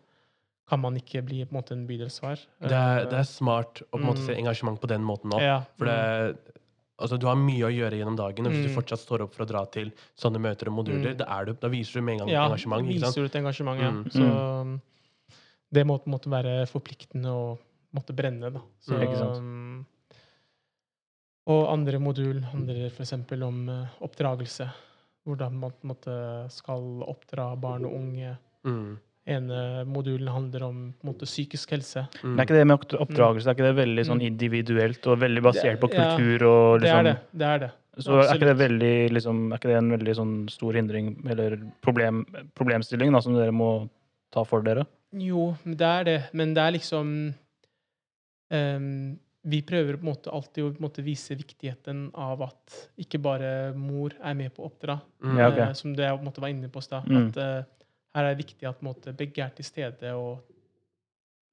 [0.68, 2.40] kan man ikke bli på en måte en bydelsvar.
[2.62, 4.26] Det, er, det er smart å på en måte Mm.
[4.26, 5.42] se engasjement på den måten òg.
[5.42, 6.38] ja, For det,
[6.98, 8.76] altså, du har mye å gjøre gjennom dagen, og hvis du Mm.
[8.82, 11.18] fortsatt står opp for å dra til sånne møter og moduler, Mm.
[11.18, 12.88] da, du, da viser du med en gang ja, engasjement.
[12.88, 13.16] Ikke sant?
[13.16, 13.92] viser du et engasjement, ja.
[13.92, 14.06] Mm.
[14.12, 14.82] Så
[15.74, 17.60] det må på en måte være forpliktende og
[17.96, 18.62] måtte brenne, da.
[18.80, 19.02] Så, Mm.
[19.08, 19.38] Ikke sant.
[19.38, 19.86] um,
[21.52, 23.14] og andre modul handler f.eks.
[23.44, 24.68] om eh, oppdragelse.
[25.28, 26.14] Hvordan man på en måte
[26.50, 28.38] skal oppdra barn og unge.
[28.66, 28.98] Mm.
[29.32, 32.08] ene modulen handler om på en måte, psykisk helse.
[32.24, 32.36] Mm.
[32.36, 34.28] Det er ikke det med oppdra- oppdragelse, er ikke det veldig sånn Mm.
[34.32, 37.18] individuelt og veldig basert på kultur og Det er liksom det.
[37.38, 37.72] det, er det.
[38.00, 41.58] Så er ikke det veldig liksom, Er ikke det en veldig sånn stor hindring eller
[41.82, 43.88] problem, problemstilling da, som dere må
[44.32, 44.86] ta for dere?
[45.12, 46.19] Jo, det er det.
[46.34, 47.10] Men det er liksom
[48.52, 53.74] um, Vi prøver på en måte alltid å måte vise viktigheten av at ikke bare
[53.74, 55.38] mor er med på å oppdra, Mm.
[55.38, 55.58] Ja, ok.
[55.58, 57.08] eh, som det jeg på en måte var inne på i stad.
[57.10, 57.28] Mm.
[57.28, 57.63] At uh,
[58.15, 60.43] her er det viktig at på en måte, begge er til stede og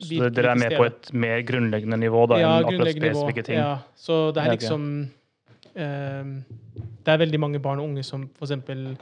[0.00, 3.56] Så dere er med på et mer grunnleggende nivå da, ja, enn akkurat spesifikke ting?
[3.58, 4.84] Ja, så det er liksom
[5.74, 6.44] ehm,
[7.04, 8.98] Det er veldig mange barn og unge som f.eks.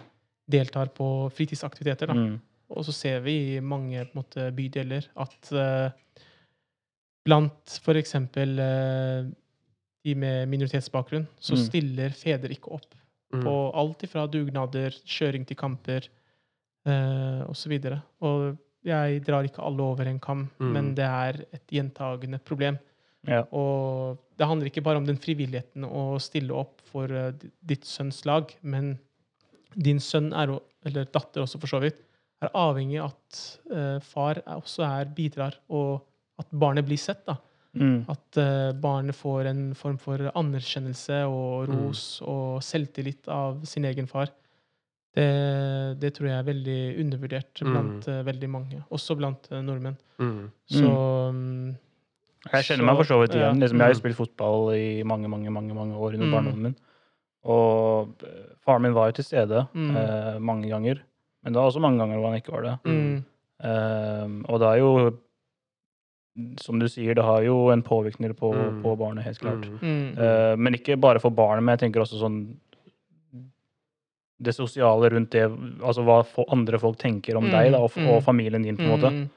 [0.48, 2.06] deltar på fritidsaktiviteter.
[2.06, 2.14] Da.
[2.14, 2.40] Mm.
[2.70, 5.90] Og så ser vi i mange måte, bydeler at uh,
[7.26, 8.14] blant f.eks.
[8.16, 9.30] Uh,
[10.06, 11.62] de med minoritetsbakgrunn, så Mm.
[11.66, 12.94] stiller fedre ikke opp
[13.34, 13.42] Mm.
[13.42, 16.06] på alt ifra dugnader, kjøring til kamper
[16.86, 17.72] uh, osv.
[17.84, 20.72] Og, og jeg drar ikke alle over en kam, Mm.
[20.72, 22.78] men det er et gjentagende problem.
[23.26, 23.42] Ja.
[23.50, 27.32] Og det handler ikke bare om den frivilligheten å stille opp for uh,
[27.66, 28.98] ditt sønns lag, men
[29.76, 30.54] din sønn er,
[30.86, 31.98] eller datter også for så vidt,
[32.42, 36.02] er avhengig av at uh, far er, også er bidrar, og
[36.38, 37.24] at barnet blir sett.
[37.26, 37.36] da.
[37.76, 38.04] Mm.
[38.08, 41.76] At uh, barnet får en form for anerkjennelse og Mm.
[41.86, 44.28] ros og selvtillit av sin egen far.
[45.16, 47.70] Det, det tror jeg er veldig undervurdert Mm.
[47.72, 49.96] blant eh, veldig mange, også blant nordmenn.
[50.20, 50.50] Mm.
[50.68, 50.90] Så
[51.30, 51.76] um,
[52.52, 53.58] Jeg kjenner Så- meg for så vidt igjen.
[53.58, 54.00] Liksom, jeg har Mm.
[54.02, 56.32] spilt fotball i mange mange, mange, mange år under Mm.
[56.32, 56.76] barndommen min.
[57.44, 58.12] Og
[58.64, 60.42] faren min var jo til stede Mm.
[60.42, 61.00] mange ganger.
[61.46, 62.74] Men det var også mange ganger hvor han ikke var det.
[62.90, 63.24] mm,
[63.64, 64.90] Eh, og det er jo,
[66.60, 68.82] som du sier, det har jo en påvirkning på, Mm.
[68.82, 69.64] på barnet, helt klart.
[69.64, 69.78] Mm.
[69.80, 72.42] mm, Uh, men ikke bare for barnet, men jeg tenker også sånn
[74.38, 75.46] Det sosiale rundt det,
[75.80, 76.18] altså hva
[76.52, 78.08] andre folk tenker om Mm, deg da, og, mm.
[78.12, 79.10] og familien din, på en måte.
[79.14, 79.28] mm,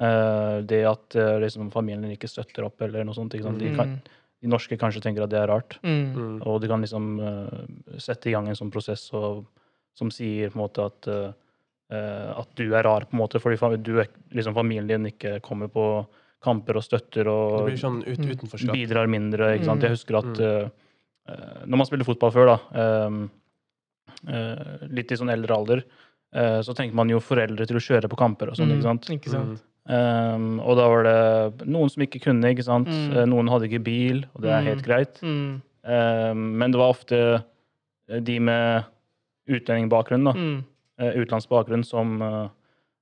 [0.00, 3.34] Eh, det at uh, liksom, familien din ikke støtter opp, eller noe sånt.
[3.36, 3.58] Ikke sant?
[3.60, 4.00] De, mm, kan,
[4.42, 5.78] de norske kanskje tenker at det er rart.
[5.84, 6.42] mm, Mm.
[6.46, 9.44] Og de kan liksom eh, sette i gang en sånn prosess og,
[9.94, 11.32] som sier på en måte at eh,
[11.92, 15.68] at du er rar, på en måte, fordi du er, liksom, familien din ikke kommer
[15.68, 16.06] på
[16.42, 18.72] kamper og støtter og sånn ut, Mm.
[18.72, 19.54] bidrar mindre.
[19.58, 19.80] ikke sant?
[19.80, 19.88] Mm.
[19.88, 20.68] Jeg husker at eh,
[21.28, 23.28] eh, når man spiller fotball før, da, eh,
[24.28, 25.82] uh, litt i sånn eldre alder,
[26.34, 28.70] uh, så tenker man jo foreldre til å kjøre på kamper og sånn.
[28.70, 29.10] mm, ikke sant?
[29.10, 29.62] Ikke sant?
[29.90, 32.86] Um, og da var det noen som ikke kunne, ikke sant.
[32.86, 33.16] Mm.
[33.16, 34.86] Eh, Noen hadde ikke bil, og det er helt Mm.
[34.86, 35.20] greit.
[35.22, 37.42] Mm, Um, men det var ofte
[38.10, 38.84] eh, de med
[39.48, 40.64] utlendingbakgrunn, da, mm,
[41.00, 42.48] eh, utenlandsbakgrunn, som eh,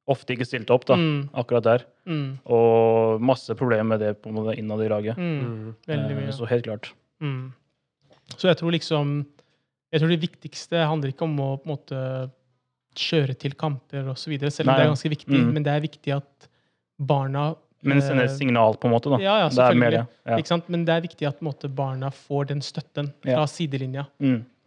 [0.08, 1.84] ofte ikke stilte opp da, mm, akkurat der.
[2.08, 5.16] mm, Og masse problemer med det på en måte innad i laget.
[5.18, 5.74] mm, Mm.
[5.88, 6.32] Eh, mye.
[6.32, 6.92] Så helt klart.
[7.20, 7.52] Mm.
[8.36, 9.26] Så jeg tror liksom
[9.90, 12.30] Jeg tror det viktigste handler ikke om å på en måte
[12.98, 15.38] kjøre til kamper osv., selv om Nei, det er ganske viktig.
[15.38, 15.52] Mm.
[15.54, 16.48] Men det er viktig at
[17.00, 17.54] barna
[17.86, 19.08] Men sende et signal, på en måte.
[19.08, 19.18] da.
[19.22, 19.92] Ja, ja, det er mer selvfølgelig.
[19.92, 20.32] det.
[20.32, 20.36] Ja.
[20.42, 20.68] Ikke sant?
[20.68, 23.44] Men det er viktig at på en måte, barna får den støtten fra Ja.
[23.46, 24.06] sidelinja.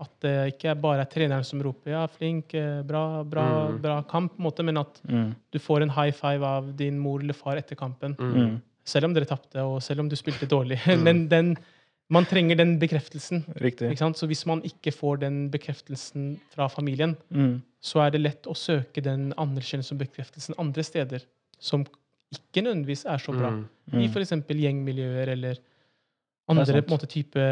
[0.01, 3.81] At det ikke bare er treneren som roper 'ja, flink, eh, bra, bra, Mm.
[3.81, 5.35] bra kamp', på en måte, men at Mm.
[5.51, 8.15] du får en high five av din mor eller far etter kampen.
[8.17, 8.33] Mm.
[8.33, 8.61] Mm.
[8.83, 10.79] Selv om dere tapte, og selv om du spilte dårlig.
[10.85, 11.03] Mm.
[11.03, 11.57] Men den,
[12.09, 13.45] man trenger den bekreftelsen.
[13.61, 13.91] Riktig.
[13.91, 14.17] Ikke sant?
[14.17, 17.61] Så hvis man ikke får den bekreftelsen fra familien, Mm.
[17.81, 21.21] så er det lett å søke den anerkjennelsen og bekreftelsen andre steder,
[21.59, 21.85] som
[22.33, 23.51] ikke nødvendigvis er så bra.
[23.91, 24.01] Mm.
[24.01, 24.29] I f.eks.
[24.47, 25.57] gjengmiljøer eller er
[26.57, 27.45] andre på en måte, type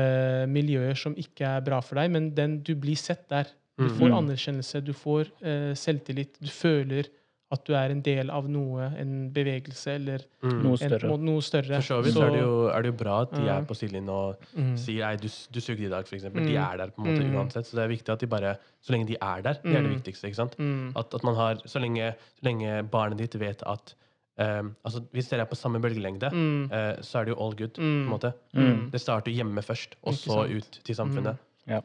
[0.47, 3.47] miljøer som ikke er bra for deg, men den, du blir sett der.
[3.79, 3.95] Du Mm.
[3.97, 4.17] får Mm.
[4.17, 7.05] anerkjennelse, du får uh, selvtillit, du føler
[7.51, 10.61] at du er en del av noe, en bevegelse eller Mm.
[10.63, 11.09] Noe en, større.
[11.09, 11.81] må- noe større.
[11.81, 13.73] For så vidt Så- er det, jo, er det jo bra at de er på
[13.75, 14.77] sidelinjen og Mm.
[14.77, 16.23] sier nei, du, du suger i dag, f.eks.
[16.23, 16.47] De Mm.
[16.73, 17.35] er der på en måte Mm.
[17.35, 17.65] uansett.
[17.65, 19.89] Så det er viktig at de bare Så lenge de er der, det er det
[19.91, 19.95] Mm.
[20.03, 20.23] viktigste.
[20.27, 20.57] ikke sant?
[20.59, 20.91] Mm.
[20.95, 23.93] At, at man har Så lenge, så lenge barnet ditt vet at
[24.39, 26.69] um, altså Hvis dere er på samme bølgelengde, Mm.
[26.71, 27.73] uh, så er det jo all good.
[27.75, 28.03] på Mm.
[28.03, 28.33] en måte.
[28.55, 28.89] Mm.
[28.91, 30.51] Det starter hjemme først, og Ikke så sant.
[30.57, 31.37] ut til samfunnet.
[31.67, 31.81] Ja.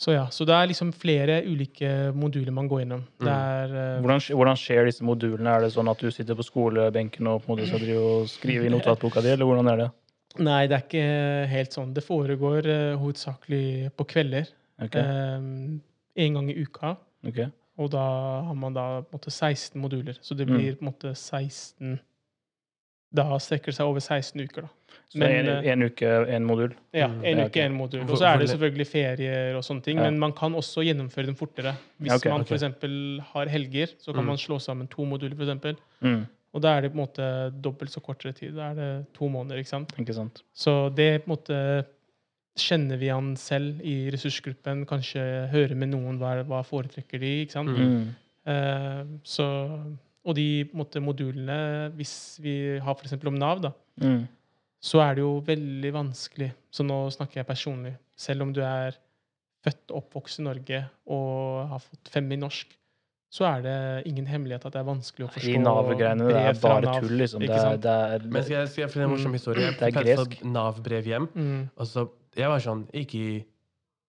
[0.00, 3.02] Så ja, så det er liksom flere ulike moduler man går gjennom.
[3.20, 5.50] Det er uh, Hvordan, hvordan skjer disse modulene?
[5.56, 8.28] Er det sånn at du sitter på skolebenken og på en måte skal drive og
[8.32, 9.90] skrive i notatboka di, eller hvordan er det?
[10.38, 11.92] Nei, det er ikke helt sånn.
[11.92, 14.46] Det foregår uh, hovedsakelig på kvelder.
[14.80, 15.82] Ok, en
[16.34, 16.96] gang i uka.
[17.26, 17.40] ok.
[17.78, 17.98] Og da
[18.44, 20.18] har man da på en måte 16 moduler.
[20.22, 20.56] Så det Mm.
[20.56, 21.98] blir på en måte 16
[23.12, 24.68] Da strekker det seg over 16 uker, da.
[25.10, 26.74] Så Men, en, eh, en uke, en modul?
[26.94, 28.02] Ja, Mm, en uke, en modul.
[28.08, 29.96] Og så er det selvfølgelig ferier og sånne ting.
[29.98, 30.04] Ja.
[30.04, 31.74] Men man kan også gjennomføre dem fortere.
[32.00, 32.62] Hvis Ja, okay, man f.eks.
[32.62, 34.26] eksempel har helger, så kan Mm.
[34.26, 35.74] man slå sammen to moduler, for.
[36.02, 38.54] Mm, Og da er det på en måte dobbelt så kortere tid.
[38.54, 39.92] Da er det to måneder, ikke sant.
[39.98, 40.42] ikke sant?
[40.54, 41.84] Så det på en måte
[42.58, 44.84] kjenner vi han selv i ressursgruppen.
[44.90, 47.76] Kanskje høre med noen hva, hva foretrekker de, ikke sant.
[47.76, 48.14] Mm.
[48.50, 49.46] Eh, så,
[50.24, 53.16] og de måtte, modulene, hvis vi har f.eks.
[53.26, 54.26] om Nav, da, Mm.
[54.80, 56.52] så er det jo veldig vanskelig.
[56.72, 57.94] Så nå snakker jeg personlig.
[58.16, 58.96] Selv om du er
[59.64, 62.66] født og oppvokst i Norge og har fått fem i norsk,
[63.30, 66.56] så er det ingen hemmelighet at det er vanskelig å forstå De Nav-greiene det er
[66.62, 67.40] bare Nav, tull, liksom.
[67.44, 69.36] Det ikke er, det er, Men skal jeg, skal jeg fortelle en morsom Mm.
[69.38, 69.62] historie?
[69.66, 70.44] Jeg Det er fikk gresk.
[70.56, 71.28] Nav-brev hjem.
[71.36, 73.44] Mm, Og så, jeg var sånn, jeg gikk i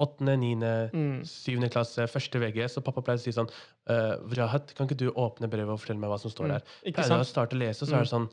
[0.01, 3.49] åttende, niende, mm, syvende klasse, første VG, så pappa pleide å si sånn
[3.89, 6.63] uh, Vrahat, kan ikke du åpne brevet og fortelle meg hva som står der?
[6.65, 6.87] mm.
[6.89, 8.29] Ikke Pleide å starte å lese, så er det sånn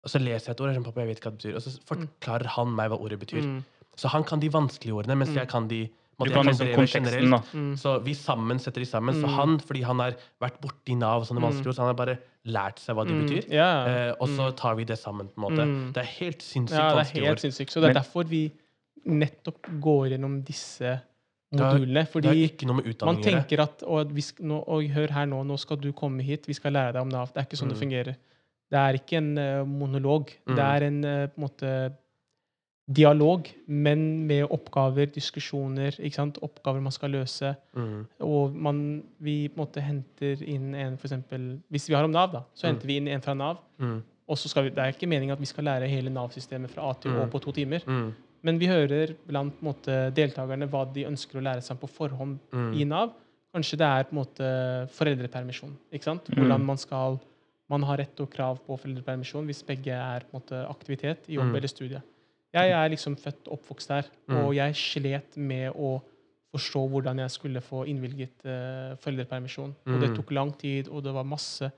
[0.00, 1.56] Og så leser jeg et ord, og sånn, pappa, jeg vet hva det betyr.
[1.58, 3.44] Og så forklarer han meg hva ordet betyr.
[3.44, 3.58] Mm,
[4.00, 5.36] Så han kan de vanskelige ordene, mens Mm.
[5.36, 5.80] jeg kan de
[6.18, 7.38] måtte du kan liksom konteksten, da.
[7.52, 9.14] mm, Så vi sammen setter de sammen.
[9.14, 9.34] Så Mm.
[9.36, 11.50] han, fordi han har vært borti Nav og sånne Mm.
[11.50, 13.26] vanskelige ord, så han har bare lært seg hva de mm.
[13.26, 13.50] betyr.
[13.52, 14.08] Yeah.
[14.08, 14.56] Eh, og så mm.
[14.56, 15.64] tar vi det sammen, på en måte.
[15.68, 15.92] Mm.
[15.92, 17.68] Det er helt sinnssykt ja, det er helt sinnssykt.
[17.70, 18.52] Så det er derfor vi
[19.06, 21.00] nettopp går gjennom disse
[21.52, 22.06] modulene.
[22.06, 22.50] Fordi
[23.04, 26.52] Man tenker at og nå, og hør her nå, nå skal du komme hit, vi
[26.54, 27.32] skal lære deg om Nav.
[27.32, 27.84] Det er ikke sånn det Mm.
[27.88, 28.16] fungerer.
[28.70, 30.30] Det er ikke en uh, monolog.
[30.46, 30.54] Mm.
[30.56, 31.92] Det er en uh, måte
[32.90, 35.94] dialog, men med oppgaver, diskusjoner,
[36.42, 37.52] oppgaver man skal løse.
[37.76, 38.06] Mm.
[38.26, 42.10] Og man, vi på en måte henter inn en for eksempel, Hvis vi har om
[42.10, 42.74] Nav, da, så Mm.
[42.74, 43.58] henter vi inn en fra Nav.
[43.78, 44.02] Mm.
[44.28, 46.90] Og så skal vi, Det er ikke meningen at vi skal lære hele Nav-systemet fra
[46.90, 47.30] A til Å Mm.
[47.30, 47.80] på to timer.
[48.42, 52.74] Men vi hører blant måte, deltakerne hva de ønsker å lære seg på forhånd Mm.
[52.80, 53.12] i Nav.
[53.54, 55.76] Kanskje det er på en måte foreldrepermisjon.
[55.92, 56.24] ikke sant?
[56.30, 56.38] Mm.
[56.38, 57.20] Hvordan man skal
[57.70, 61.34] man har rett og krav på foreldrepermisjon hvis begge er på en måte aktivitet i
[61.34, 61.56] jobb Mm.
[61.56, 62.02] eller studie.
[62.52, 64.36] Jeg er liksom født og oppvokst der, Mm.
[64.44, 66.02] og jeg slet med å
[66.52, 69.72] forstå hvordan jeg skulle få innvilget uh, foreldrepermisjon.
[69.86, 70.16] Og det Mm.
[70.16, 71.70] tok lang tid, og det var masse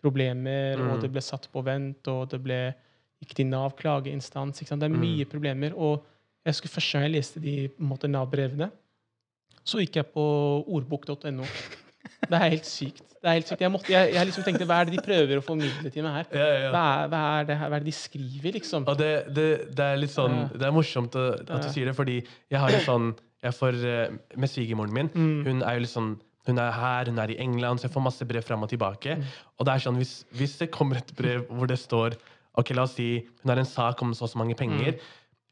[0.00, 2.74] problemer, og det ble satt på vent, og det ble
[3.22, 4.58] gikk til Nav klageinstans.
[4.62, 5.00] Det er Mm.
[5.00, 5.74] mye problemer.
[5.76, 6.02] Og
[6.44, 7.70] jeg husker første gang jeg leste de
[8.08, 8.70] Nav-brevene,
[9.64, 10.24] så gikk jeg på
[10.66, 11.44] ordbok.no.
[12.30, 13.02] Det er helt sykt.
[13.20, 13.60] Det er helt sykt.
[13.60, 16.14] Jeg, måtte, jeg, jeg liksom tenkte, Hva er det de prøver å formidle til meg
[16.16, 16.26] her?
[16.32, 16.70] Ja, ja.
[16.72, 18.86] Hva er, hva er, det, hva er det de skriver, liksom?
[18.88, 22.16] Ja, det, det, det er litt sånn Det er morsomt at du sier det, fordi
[22.24, 23.10] jeg har jo sånn
[23.44, 25.44] jeg får, eh, Med svigermoren min Mm.
[25.46, 26.10] Hun er jo litt sånn
[26.48, 29.12] hun er her, hun er i England, så jeg får masse brev fram og tilbake.
[29.20, 29.24] Mm.
[29.60, 32.16] Og det er sånn, hvis, hvis det kommer et brev hvor det står
[32.60, 33.08] ok, La oss si
[33.42, 34.94] hun har en sak om så og så mange penger.
[34.96, 34.98] Mm.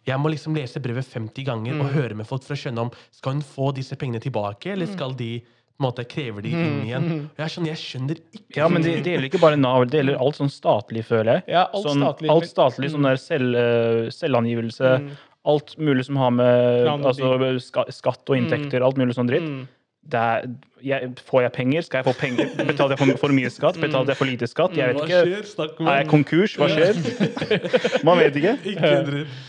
[0.09, 1.93] Jeg må liksom lese brevet 50 ganger og Mm.
[1.93, 5.13] høre med folk for å skjønne om skal hun få disse pengene tilbake, eller skal
[5.13, 7.05] de på en måte krever de inn igjen.
[7.05, 7.25] Mm.
[7.31, 10.01] Og jeg er sånn, jeg skjønner ikke Ja, men det, gjelder ikke bare Nav, det
[10.01, 11.45] gjelder alt sånn statlig, føler jeg.
[11.55, 12.31] Ja, alt sånn, statlig.
[12.31, 13.11] alt statlig, sånn Mm.
[13.11, 15.11] der selv, eh, selvangivelse, Mm.
[15.47, 17.61] alt mulig som har med altså,
[17.93, 19.43] skatt og inntekter, alt mulig sånn dritt.
[19.47, 19.69] Mm.
[20.09, 20.45] Det er,
[20.89, 21.83] jeg, får jeg penger?
[21.85, 22.53] Skal jeg få penger?
[22.57, 23.77] Betaler jeg for, for mye skatt?
[23.83, 24.77] Betaler jeg for lite skatt?
[24.79, 25.85] Jeg vet ikke.
[25.85, 26.55] Er jeg konkurs?
[26.57, 28.05] Hva skjer?
[28.09, 28.55] Man vet ikke.
[28.73, 28.93] Ikke.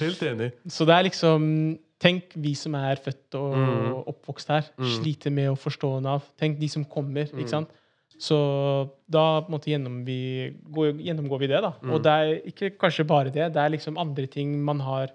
[0.02, 0.50] Helt enig.
[0.68, 1.46] Så det er liksom
[2.00, 3.88] Tenk vi som er født og Mm.
[4.08, 4.86] oppvokst her, Mm.
[5.02, 6.22] sliter med å forstå Nav.
[6.40, 7.40] Tenk de som kommer, Mm.
[7.42, 7.70] ikke sant.
[8.18, 11.74] Så da på en måte gjennom vi, går, gjennomgår vi det, da.
[11.84, 11.92] Mm.
[11.92, 15.10] Og det er ikke kanskje bare det, det er liksom andre ting man har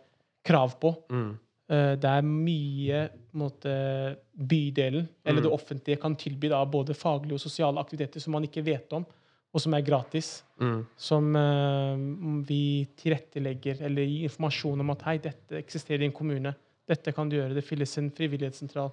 [0.44, 0.94] krav på.
[1.10, 1.38] Mm.
[1.70, 5.44] Eh, Det er mye måte, bydelen, eller Mm.
[5.46, 9.06] det offentlige, kan tilby da, både faglige og sosiale aktiviteter som man ikke vet om,
[9.54, 10.42] og som er gratis.
[10.60, 10.86] Mm.
[10.96, 16.54] Som uh, vi tilrettelegger, eller gir informasjon om at hei, dette eksisterer i en kommune.
[16.88, 17.54] Dette kan du gjøre.
[17.54, 18.90] Det finnes en frivillighetssentral.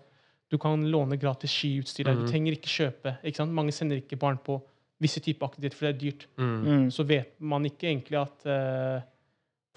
[0.49, 2.05] Du kan låne gratis skiutstyr.
[2.07, 2.25] Mhm.
[2.25, 3.17] Du trenger ikke kjøpe.
[3.23, 3.51] Ikke sant?
[3.51, 4.61] Mange sender ikke barn på
[5.01, 6.27] visse typer aktiviteter, for det er dyrt.
[6.37, 6.63] Mm.
[6.65, 6.89] Mm.
[6.91, 9.01] Så vet man ikke egentlig at uh,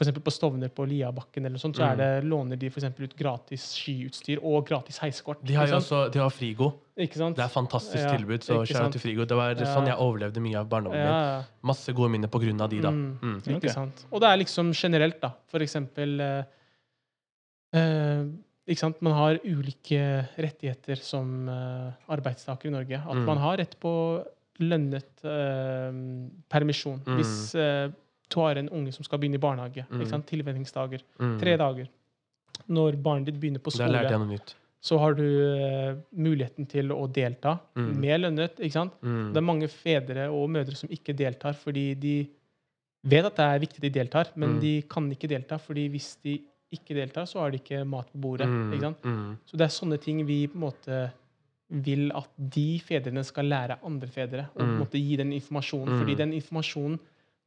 [0.03, 1.99] eksempel på Stovner på Liabakken eller sånt, så er Mm.
[1.99, 5.39] det, låner de for ut gratis skiutstyr og gratis heiskort.
[5.45, 6.73] De har jo også de har Frigo.
[6.99, 7.37] Ikke sant?
[7.37, 8.41] Det er fantastisk Ja, tilbud.
[8.43, 9.25] så kjære til Frigo.
[9.25, 9.65] Det var Ja.
[9.75, 11.45] sånn jeg overlevde mye av barndommen ja, min.
[11.63, 12.91] Masse gode minner på grunn av de, da.
[12.91, 13.19] Mm.
[13.23, 13.39] Mm.
[13.43, 13.69] Ikke okay.
[13.71, 14.05] sant?
[14.13, 15.31] Og det er liksom generelt, da.
[15.47, 16.45] For eksempel eh,
[17.75, 18.25] eh,
[18.67, 19.01] ikke sant?
[19.03, 22.97] Man har ulike rettigheter som eh, arbeidstaker i Norge.
[22.99, 23.25] At Mm.
[23.27, 24.25] man har rett på
[24.61, 25.93] lønnet eh,
[26.49, 27.01] permisjon.
[27.05, 27.17] Mm.
[27.19, 27.91] Hvis eh,
[28.31, 29.85] du har en unge som skal begynne i barnehage.
[29.91, 30.23] Mm.
[30.27, 31.03] Tilvenningsdager.
[31.21, 31.39] Mm.
[31.41, 31.89] Tre dager.
[32.71, 34.39] Når barnet ditt begynner på skole,
[34.85, 38.01] så har du uh, muligheten til å delta Mm.
[38.01, 38.59] med lønnet.
[38.61, 38.93] ikke sant?
[39.03, 39.33] Mm.
[39.33, 42.27] Det er mange fedre og mødre som ikke deltar fordi de
[43.05, 44.61] vet at det er viktig at de deltar, men Mm.
[44.61, 46.39] de kan ikke delta fordi hvis de
[46.73, 48.47] ikke deltar, så har de ikke mat på bordet.
[48.49, 48.73] Mm.
[48.73, 49.03] ikke sant?
[49.47, 51.11] Så det er sånne ting vi på en måte
[51.71, 54.49] vil at de fedrene skal lære andre fedre.
[54.55, 55.99] Og på en måte gi den informasjonen.
[55.99, 56.99] Fordi den informasjonen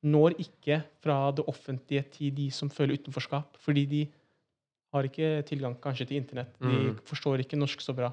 [0.03, 3.57] når ikke fra det offentlige til de som føler utenforskap.
[3.59, 4.07] Fordi de
[4.93, 6.53] har ikke tilgang kanskje til internett.
[6.61, 6.99] De Mm.
[7.05, 8.11] forstår ikke norsk så bra.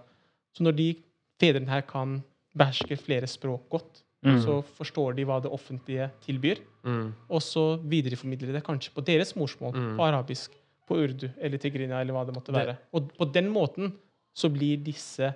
[0.55, 0.95] Så når de
[1.41, 2.23] fedrene her kan
[2.57, 4.41] beherske flere språk godt, Mm.
[4.41, 6.57] så forstår de hva det offentlige tilbyr.
[6.85, 7.13] Mm.
[7.29, 9.97] Og så videreformidler de det kanskje på deres morsmål, Mm.
[9.97, 10.51] på arabisk,
[10.89, 12.77] på urdu eller tigrina, eller hva det måtte være.
[12.93, 13.93] Og på den måten
[14.35, 15.35] så blir disse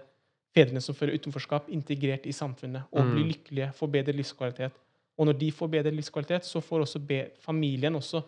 [0.56, 3.14] fedrene som føler utenforskap, integrert i samfunnet og Mm.
[3.14, 4.72] blir lykkelige, får bedre livskvalitet.
[5.18, 8.22] Og når de får bedre livskvalitet, så får også be familien også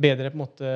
[0.00, 0.68] bedre på en måte,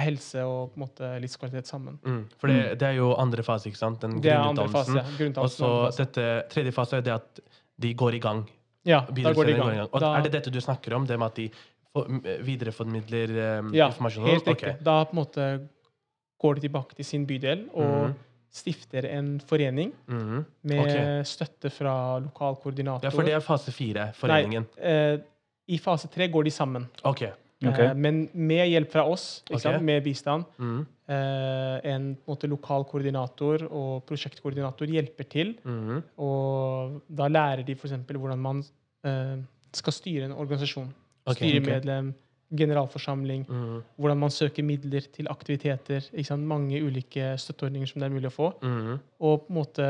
[0.00, 1.98] helse og måte livskvalitet sammen.
[2.04, 2.22] Mm.
[2.40, 4.00] For det, det er jo andre fase, ikke sant?
[4.02, 4.96] Den grunnutdannelsen.
[4.96, 5.42] ja.
[5.42, 7.40] Og så dette tredje fase er det at
[7.80, 8.44] de går i gang.
[8.88, 9.74] Ja, da går de i gang.
[9.76, 9.88] gang.
[9.92, 11.06] Og Da- er det dette du snakker om?
[11.06, 11.50] Det med at de
[12.44, 14.26] videreformidler um, Ja, informasjon?
[14.28, 14.68] helt riktig.
[14.68, 14.84] Okay.
[14.84, 15.68] Da på en måte
[16.40, 18.14] går de tilbake til sin bydel og Mhm.
[18.50, 20.44] Stifter en forening Mhm.
[20.64, 21.22] med okay.
[21.24, 23.04] støtte fra lokal koordinator.
[23.04, 24.66] Ja, for det er fase fire, foreningen.
[24.78, 25.18] Eh,
[25.68, 27.22] I fase tre går de sammen, Ok.
[27.66, 27.84] okay.
[27.90, 29.60] eh, men med hjelp fra oss, ikke Ok.
[29.62, 29.82] sant?
[29.84, 30.44] med bistand.
[30.58, 30.86] Mhm.
[31.08, 35.54] Eh, en på en måte, lokal koordinator og prosjektkoordinator hjelper til.
[35.64, 36.02] Mhm.
[36.18, 37.92] Og da lærer de f.eks.
[37.92, 38.64] hvordan man
[39.04, 39.36] eh,
[39.72, 40.88] skal styre en organisasjon.
[41.28, 42.14] Styremedlem,
[42.56, 43.80] generalforsamling, mm.
[43.96, 46.06] hvordan man søker midler til aktiviteter.
[46.36, 48.52] Mange ulike støtteordninger som det er mulig å få.
[48.62, 48.94] Mm.
[49.20, 49.88] Og på en måte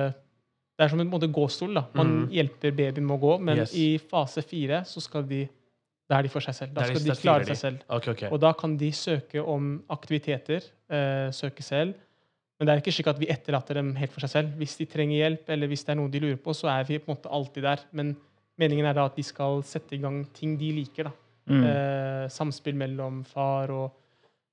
[0.78, 1.74] Det er som en måte gåstol.
[1.74, 1.84] da.
[1.94, 2.26] Man mm.
[2.30, 3.74] hjelper babyen med å gå, men Yes.
[3.74, 5.48] i fase fire så skal de
[6.08, 6.72] Da er de for seg selv.
[6.72, 7.78] Da skal de klare seg selv.
[7.88, 8.28] Okay, okay.
[8.32, 10.62] Og da kan de søke om aktiviteter.
[10.88, 11.94] Eh, søke selv.
[12.58, 14.48] Men det er ikke slik at vi etterlater dem helt for seg selv.
[14.56, 16.98] Hvis de trenger hjelp, eller hvis det er noe de lurer på, så er vi
[16.98, 17.84] på en måte alltid der.
[17.92, 18.16] Men
[18.58, 21.04] meningen er da at de skal sette i gang ting de liker.
[21.04, 21.12] da.
[21.48, 21.64] Mm.
[21.64, 23.92] Eh, samspill mellom far og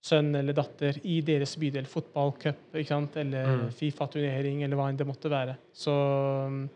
[0.06, 1.86] sønn eller datter i deres bydel.
[1.90, 3.16] Fotballcup ikke sant?
[3.18, 3.70] eller Mm.
[3.74, 5.56] Fifa-turnering eller hva enn det måtte være.
[5.74, 5.92] Så
[6.50, 6.70] mm,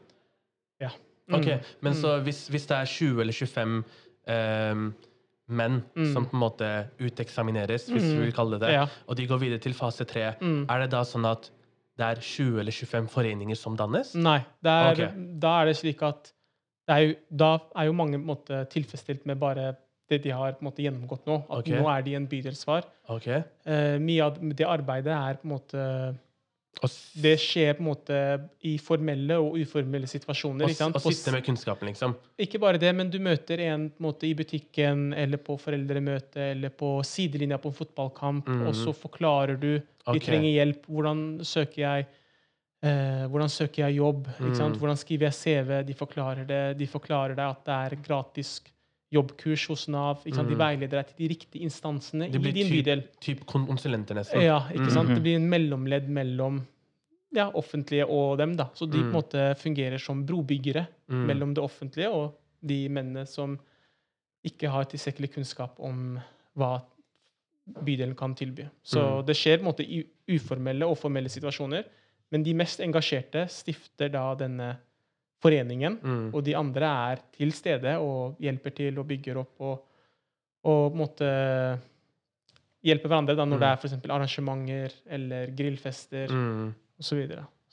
[0.82, 0.90] ja.
[1.30, 1.36] Mm.
[1.40, 1.46] Ok,
[1.82, 2.02] Men Mm.
[2.02, 3.84] så hvis, hvis det er 20 eller 25
[4.28, 4.76] eh,
[5.50, 6.14] menn Mm.
[6.14, 8.18] som på en måte uteksamineres, hvis Mm.
[8.20, 8.88] vi vil kalle det det, Ja.
[9.08, 10.66] og de går videre til fase 3, Mm.
[10.70, 11.50] er det da sånn at
[11.98, 14.16] det er 20 eller 25 foreninger som dannes?
[14.16, 14.40] Nei.
[14.64, 15.12] Det er, okay.
[15.40, 16.32] Da er det slik at
[16.88, 19.78] det er jo, Da er jo mange på en måte, tilfredsstilt med bare
[20.10, 21.36] det de har på en måte, gjennomgått nå.
[21.50, 21.78] At okay.
[21.80, 22.88] nå er de en bydelsfar.
[23.10, 23.44] Okay.
[23.66, 25.86] Eh, mye av det arbeidet er på en måte
[27.20, 28.18] Det skjer på en måte
[28.64, 30.64] i formelle og uformelle situasjoner.
[30.64, 30.96] og, ikke sant?
[30.96, 32.14] og sitte med kunnskapen, liksom.
[32.40, 36.52] Ikke bare det, men du møter en på en måte, i butikken eller på foreldremøte
[36.54, 38.68] eller på sidelinja på en fotballkamp, Mhm.
[38.68, 40.24] og så forklarer du De Ok.
[40.24, 40.86] trenger hjelp.
[40.88, 42.08] Hvordan søker jeg
[42.82, 44.28] eh, hvordan søker jeg jobb?
[44.40, 44.78] Mm.
[44.80, 45.84] Hvordan skriver jeg CV?
[45.86, 46.78] De forklarer det.
[46.80, 48.62] De forklarer deg at det er gratis
[49.12, 50.24] jobbkurs hos Nav.
[50.26, 50.50] Ikke sant?
[50.50, 50.60] De Mm.
[50.60, 53.04] veileder deg til de riktige instansene i blir din bydel.
[53.20, 54.42] Typ kon- konsulenter, nesten.
[54.42, 55.10] Ja, ikke sant?
[55.10, 55.16] Mhm.
[55.16, 56.66] Det blir en mellomledd mellom
[57.34, 58.56] ja, offentlige og dem.
[58.56, 58.66] da.
[58.74, 59.14] Så de på en Mm.
[59.14, 61.26] måte fungerer som brobyggere Mm.
[61.28, 62.34] mellom det offentlige og
[62.66, 63.60] de mennene som
[64.46, 66.20] ikke har tilstrekkelig kunnskap om
[66.58, 66.82] hva
[67.84, 68.68] bydelen kan tilby.
[68.84, 69.26] Så Mm.
[69.26, 71.84] det skjer på en måte i uformelle og formelle situasjoner.
[72.32, 74.78] Men de mest engasjerte stifter da denne
[75.42, 76.34] foreningen, Mm.
[76.36, 79.80] og de andre er til stede og hjelper til og bygger opp og,
[80.66, 81.80] og på en måte
[82.84, 83.60] hjelper hverandre da når Mm.
[83.60, 86.74] det er for arrangementer eller grillfester Mm.
[87.00, 87.30] osv.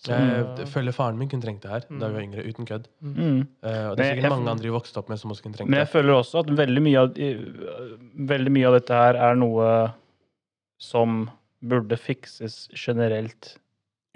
[0.06, 2.26] Jeg føler faren min kunne trengt det her da vi var Mm.
[2.32, 2.86] yngre, uten kødd.
[3.02, 3.40] Mm.
[3.64, 5.42] Uh, og det er er jeg- sikkert mange andre vi vokste opp med som også
[5.42, 5.70] kunne trengt det.
[5.70, 7.14] Men jeg føler også at veldig mye, av,
[8.28, 9.94] veldig mye av dette her er noe
[10.78, 11.30] som
[11.64, 13.56] burde fikses generelt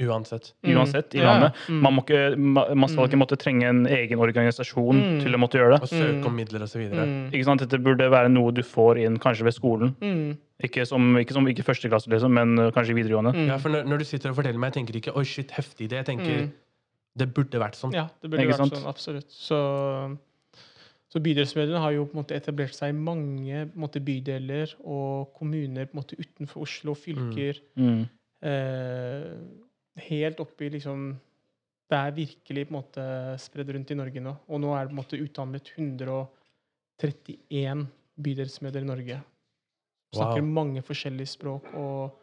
[0.00, 0.52] Uansett.
[0.64, 1.52] uansett i landet.
[1.68, 1.80] Mm.
[1.82, 3.08] Man, må ikke, man skal Mm.
[3.10, 5.20] ikke måtte trenge en egen organisasjon Mm.
[5.22, 5.82] til å måtte gjøre det.
[5.82, 6.26] Og søke Mm.
[6.26, 6.80] om midler osv.
[6.90, 7.30] Mm.
[7.32, 7.60] Ikke sant?
[7.60, 9.94] Dette burde være noe du får inn kanskje ved skolen.
[10.00, 10.36] Mm.
[10.62, 13.32] Ikke som, ikke som ikke første klasse, liksom, men uh, kanskje i videregående.
[13.34, 13.46] Mm.
[13.46, 15.88] Ja, for når, når du sitter og forteller meg, jeg tenker ikke 'oi, shit, heftig
[15.88, 16.00] idé'.
[16.02, 16.52] Jeg tenker Mm.
[17.16, 17.92] det burde vært sånn.
[17.94, 18.74] Ja, det burde Ikke vært sant?
[18.74, 18.86] sånn.
[18.86, 19.30] Absolutt.
[19.30, 20.18] Så,
[21.10, 24.74] så bydelsmediene har jo på en måte etablert seg i mange på en måte, bydeler
[24.84, 27.58] og kommuner på en måte utenfor Oslo, fylker.
[27.76, 28.08] Mm.
[28.42, 29.36] Eh,
[29.96, 31.20] helt oppi liksom
[31.90, 33.04] Det er virkelig på en måte
[33.42, 34.30] spredd rundt i Norge nå.
[34.46, 37.82] Og nå er det på en måte utdannet 131
[38.14, 39.16] bydelsmødre i Norge.
[40.14, 42.14] Snakker mange forskjellige språk og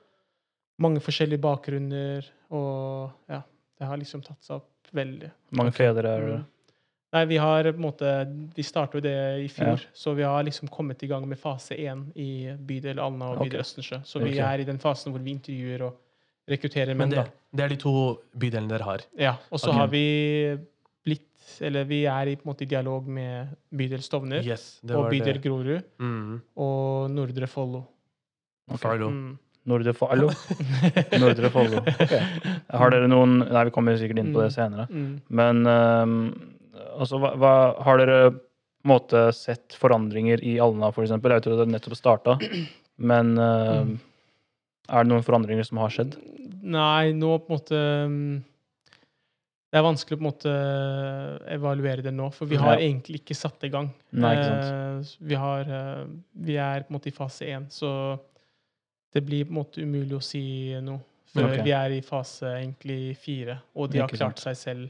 [0.79, 2.23] mange forskjellige bakgrunner.
[2.55, 3.41] Og ja,
[3.75, 5.31] det har liksom tatt seg opp veldig.
[5.59, 6.39] Mange fedre er det?
[7.15, 8.13] Nei, vi har på en måte
[8.55, 9.93] Vi startet jo det i fjor, Ja.
[9.93, 13.49] så vi har liksom kommet i gang med fase én i bydel Alna og bydel
[13.49, 14.01] bydel Østensjø.
[14.03, 14.43] Så vi okay.
[14.43, 15.95] er i den fasen hvor vi intervjuer og
[16.47, 17.47] rekruttere Men menn, det, da.
[17.57, 17.93] det er de to
[18.39, 19.03] bydelene dere har.
[19.19, 20.03] Ja, og så har vi
[21.05, 21.25] blitt
[21.63, 25.37] Eller vi er i, på en måte, i dialog med bydel Stovner Yes, og bydel
[25.39, 25.43] det.
[25.45, 26.41] Grorud Mm.
[26.55, 27.85] og Nordre Follo.
[28.77, 29.09] Farlo.
[29.09, 29.37] Mm.
[29.67, 30.29] Nordre Follo.
[31.23, 31.81] Nordre Follo.
[31.83, 32.21] Okay.
[32.71, 34.85] Har dere noen Nei, vi kommer sikkert inn på det senere.
[34.91, 35.21] Mm.
[35.39, 36.13] Men um,
[36.99, 38.19] altså, hva, hva Har dere
[38.87, 41.11] måte sett forandringer i Alna, f.eks.?
[41.11, 42.37] Jeg vet at det nettopp starta,
[43.03, 43.97] men ehm,
[44.87, 46.15] er det noen forandringer som har skjedd?
[46.67, 47.81] Nei, nå på en måte
[48.11, 48.43] mm,
[49.67, 50.51] Det er vanskelig å på en måte
[51.53, 52.85] evaluere det nå, for vi har Ja.
[52.87, 53.89] egentlig ikke satt i gang.
[54.15, 55.17] Nei, ikke sant.
[55.19, 56.05] Eh, vi, har, eh,
[56.47, 58.17] vi er på en måte i fase én, så
[59.13, 61.63] det blir på en måte umulig å si noe før okay.
[61.67, 64.89] vi er i fase egentlig fire, og de har klart seg selv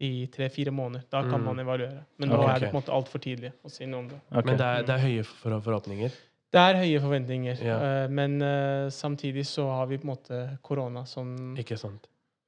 [0.00, 1.02] i tre-fire måneder.
[1.10, 1.44] Da kan Mm.
[1.44, 2.04] man evaluere.
[2.18, 2.54] Men nå okay.
[2.54, 4.20] er det på en måte altfor tidlig å si noe om det.
[4.30, 4.42] Okay.
[4.44, 6.12] Men det er, det er høye for, forhåpninger.
[6.52, 7.76] Det er høye forventninger, Ja.
[8.04, 11.54] eh, men eh, samtidig så har vi på en måte korona som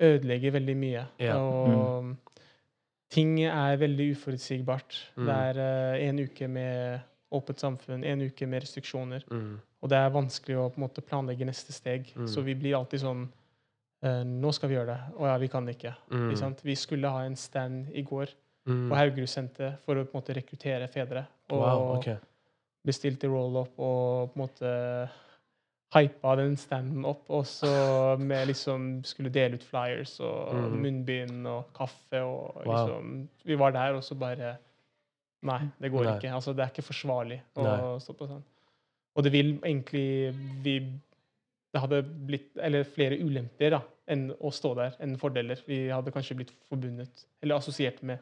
[0.01, 1.05] ødelegger veldig mye.
[1.21, 1.37] Ja.
[1.39, 2.17] Og
[3.11, 4.97] ting er veldig uforutsigbart.
[5.17, 5.27] Mm.
[5.27, 5.61] Det er
[5.95, 7.01] eh, en uke med
[7.33, 9.23] åpent samfunn, en uke med restriksjoner.
[9.31, 9.61] Mm.
[9.83, 12.11] Og det er vanskelig å på en måte planlegge neste steg.
[12.17, 12.27] Mm.
[12.29, 13.29] Så vi blir alltid sånn
[14.03, 15.15] Nå skal vi gjøre det.
[15.15, 15.93] Å ja, vi kan ikke.
[16.11, 16.31] Mm.
[16.33, 16.49] Ikke?
[16.67, 18.33] Vi skulle ha en stand i går
[18.67, 18.89] Mm.
[18.91, 21.25] på Haugerudsenteret for å på en måte rekruttere fedre.
[21.51, 22.09] Og Wow, ok.
[22.87, 24.72] Bestilte roll-up og på en måte
[25.93, 27.24] hypa den standen opp.
[27.30, 27.70] Og så
[28.20, 30.76] med liksom skulle dele ut flyers og mm.
[30.85, 32.72] munnbind og kaffe og Wow.
[32.72, 34.57] liksom Vi var der, og så bare
[35.43, 36.16] Nei, det går Nei.
[36.16, 36.35] ikke.
[36.35, 37.78] Altså, det er ikke forsvarlig å Nei.
[38.01, 38.45] stå på sånn.
[39.16, 40.76] Og det vil egentlig vi
[41.72, 45.61] Det hadde blitt Eller flere ulemper da, enn å stå der, enn fordeler.
[45.66, 48.18] Vi hadde kanskje blitt forbundet, eller assosiert med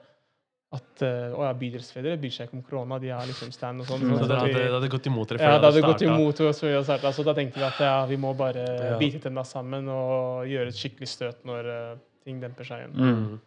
[0.70, 3.88] at uh, å ja, bydelsfedre bryr seg ikke om korona, de har liksom stand og
[3.90, 4.04] sånn.
[4.06, 4.12] Mm.
[4.20, 6.68] Så det hadde, det hadde gått imot dere ja, det hadde gått imot oss før
[6.68, 8.62] vi hadde startet, Så da tenkte vi at ja, vi må bare
[8.92, 8.96] Ja.
[9.00, 12.94] bite tenna sammen og gjøre et skikkelig støt når uh, ting demper seg igjen.
[12.94, 13.40] Mm.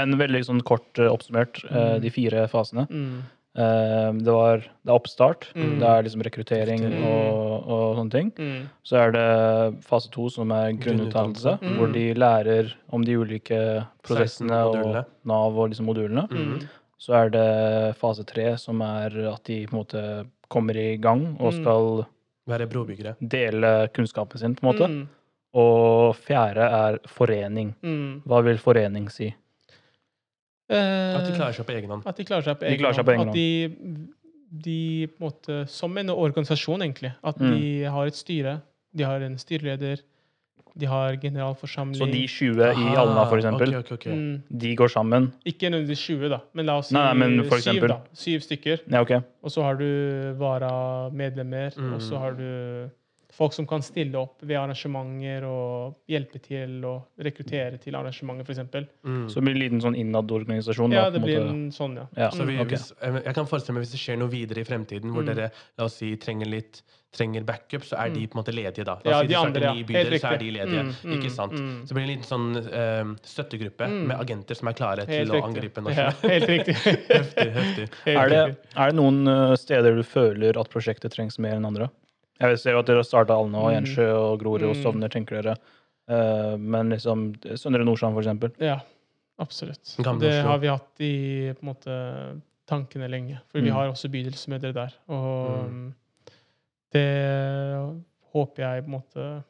[0.00, 2.00] Men veldig sånn kort uh, oppsummert, eh, Mm.
[2.00, 2.86] de fire fasene.
[2.88, 3.22] Mm.
[3.56, 5.78] Eh, det, var, det er oppstart, Mm.
[5.78, 8.32] det er liksom rekruttering og, og sånne ting.
[8.36, 8.64] Mm.
[8.82, 9.26] Så er det
[9.86, 11.76] fase to, som er grunnutdannelse, mm.
[11.78, 13.60] hvor de lærer om de ulike
[14.02, 15.04] prosessene og.
[15.24, 16.26] Nav og liksom modulene.
[16.30, 16.48] Mm.
[16.56, 16.64] Mm.
[16.98, 20.02] Så er det fase tre, som er at de på en måte
[20.50, 21.62] kommer i gang og Mm.
[21.62, 22.04] skal
[22.46, 23.14] Være brobyggere.
[23.20, 24.88] dele kunnskapen sin, på en måte.
[24.90, 25.08] Mm.
[25.54, 27.74] Og fjerde er forening.
[27.82, 28.22] Mm.
[28.26, 29.32] Hva vil forening si?
[30.70, 32.06] Eh, At de klarer seg på egen hånd.
[32.06, 33.48] At de klarer seg på egen de seg på egen At de,
[34.64, 37.12] de på en måte, som en organisasjon, egentlig.
[37.24, 37.50] At Mm.
[37.58, 38.60] de har et styre,
[38.96, 40.00] de har en styreleder,
[40.76, 41.98] de har generalforsamling.
[42.00, 44.12] Så de 20 i Alna, for eksempel, okay, okay, okay.
[44.12, 45.32] mm, de går sammen.
[45.46, 47.88] Ikke nødvendigvis 20, da, men la oss si Nei, nei, men syv, eksempel.
[47.88, 47.98] da.
[48.14, 48.80] Syv stykker.
[48.90, 49.12] Ja, ok.
[49.44, 51.94] Og så har du varamedlemmer, Mm.
[51.94, 52.90] og så har du
[53.34, 58.88] folk som kan stille opp ved arrangementer og hjelpe til å rekruttere til arrangementer, f.eks.
[59.02, 59.24] Mm.
[59.28, 60.94] Så det blir en liten sånn innad-organisasjon.
[60.94, 61.54] Ja, da, det blir en måte.
[61.58, 62.06] en sånn, ja.
[62.16, 62.68] Ja, Så vi, ok.
[62.76, 65.34] hvis, jeg kan forestille meg hvis det skjer noe videre i fremtiden, hvor Mm.
[65.34, 66.82] dere la oss si, trenger litt
[67.14, 68.26] trenger backup, så er de Mm.
[68.26, 68.94] på en måte ledige da.
[68.94, 69.84] La oss Ja, si de de andre, ja.
[69.86, 70.82] bydel, så er de ledige.
[70.82, 71.52] Mm, mm, Ikke sant?
[71.52, 71.86] mm.
[71.86, 74.06] Så blir det en liten sånn eh, støttegruppe Mm.
[74.08, 76.74] med agenter som er klare Helt til å angripe angripe Ja, helt riktig.
[76.74, 77.88] heftig, heftig.
[78.04, 81.64] Helt Er det, er det noen eh, steder du føler at prosjektet trengs mer enn
[81.66, 81.88] andre?
[82.40, 83.74] Jeg vet- ser jo at dere har starta Alna og Mm.
[83.84, 85.56] Gjensjø og Grorud og sovner, Stovner, tenker dere.
[86.08, 88.52] Eh, men liksom Søndre Nordstrand, for eksempel.
[88.60, 88.80] Ja,
[89.38, 89.96] absolutt.
[90.20, 93.38] Det har vi hatt i på en måte, tankene lenge.
[93.48, 93.74] For vi Mm.
[93.74, 94.92] har også bydelsmødre der.
[95.08, 95.94] Og Mm.
[96.92, 98.04] det
[98.34, 99.44] håper jeg på en måte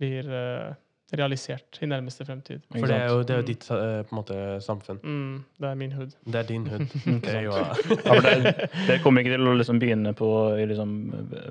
[0.00, 0.74] blir eh,
[1.16, 2.60] realisert i nærmeste fremtid.
[2.74, 3.46] For det er jo, det er jo Mm.
[3.46, 4.98] ditt eh, på en måte, samfunn.
[5.02, 6.10] Mm, det er min hood.
[6.26, 6.84] Det er din hud.
[7.24, 10.28] Det er jo, Ja, det, det kommer ikke til å liksom begynne på
[10.60, 10.92] i liksom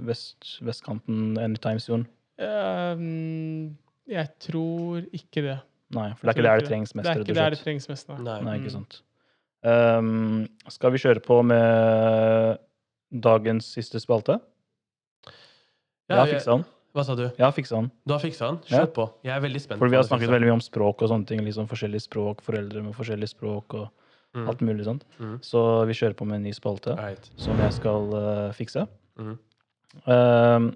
[0.05, 2.05] vest, vestkanten anytime soon.
[2.37, 3.77] Um,
[4.07, 5.57] jeg tror ikke det.
[5.95, 7.07] Nei, for det er ikke der det trengs mest.
[7.07, 8.17] Det er ikke der det trengs mest, nei.
[8.21, 8.37] nei.
[8.45, 9.01] Nei, ikke sant.
[9.65, 12.59] Um, skal vi kjøre på med
[13.23, 14.37] dagens siste spalte?
[16.09, 16.65] Ja, jeg- fiksa den.
[16.97, 17.27] Hva sa du?
[17.29, 17.91] Jeg har fiksa den.
[18.09, 18.57] Du har fiksa den?
[18.73, 18.83] Ja.
[18.89, 19.11] På.
[19.27, 19.79] Jeg er veldig spent.
[19.81, 21.43] For vi har snakket veldig mye om språk og sånne ting.
[21.45, 23.87] liksom Forskjellige språk, foreldre med forskjellige språk og
[24.35, 24.49] Mm.
[24.51, 25.03] alt mulig sånt.
[25.19, 25.37] Mm.
[25.41, 27.29] Så vi kjører på med en ny spalte Right.
[27.37, 28.83] som jeg skal uh, fikse.
[29.17, 29.37] Mm.
[30.05, 30.67] Uh,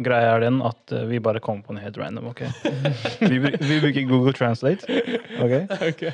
[0.00, 2.44] greia er den at uh, vi bare kommer på en helt random, OK?
[3.20, 4.86] vi, vi bruker Google Translate.
[5.42, 5.56] ok?
[5.90, 6.06] Ok.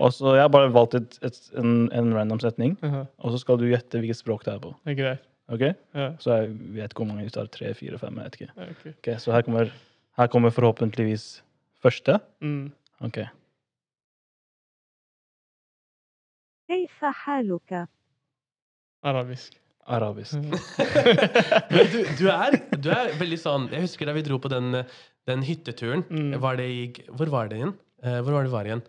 [0.00, 3.06] Og så Jeg har bare valgt et, et, en, en random setning, -huh.
[3.18, 4.74] og så skal du gjette hvilket språk det er på.
[4.84, 5.22] Det er greit.
[5.49, 5.61] ok?
[5.95, 7.47] Ja, Så jeg vet ikke hvor mange vi tar.
[7.47, 8.15] Tre, fire, fem?
[8.17, 8.51] Jeg vet ikke.
[8.57, 8.85] ja, ok.
[8.97, 9.71] Ok, Så her kommer,
[10.17, 11.43] her kommer forhåpentligvis
[11.81, 12.19] første.
[12.41, 12.71] Mm.
[13.01, 13.17] Ok.
[16.69, 17.87] كيف حالك؟
[19.03, 19.53] Arabisk.
[19.87, 20.33] Arabisk.
[20.33, 20.51] Mm.
[21.71, 24.83] Men du, du, er, du er veldig sånn Jeg husker da vi dro på den,
[25.25, 26.03] den hytteturen.
[26.11, 26.35] Mm.
[26.43, 26.81] Var det i,
[27.15, 27.73] hvor var det igjen?
[28.03, 28.83] Eh, hvor var det vi var igjen?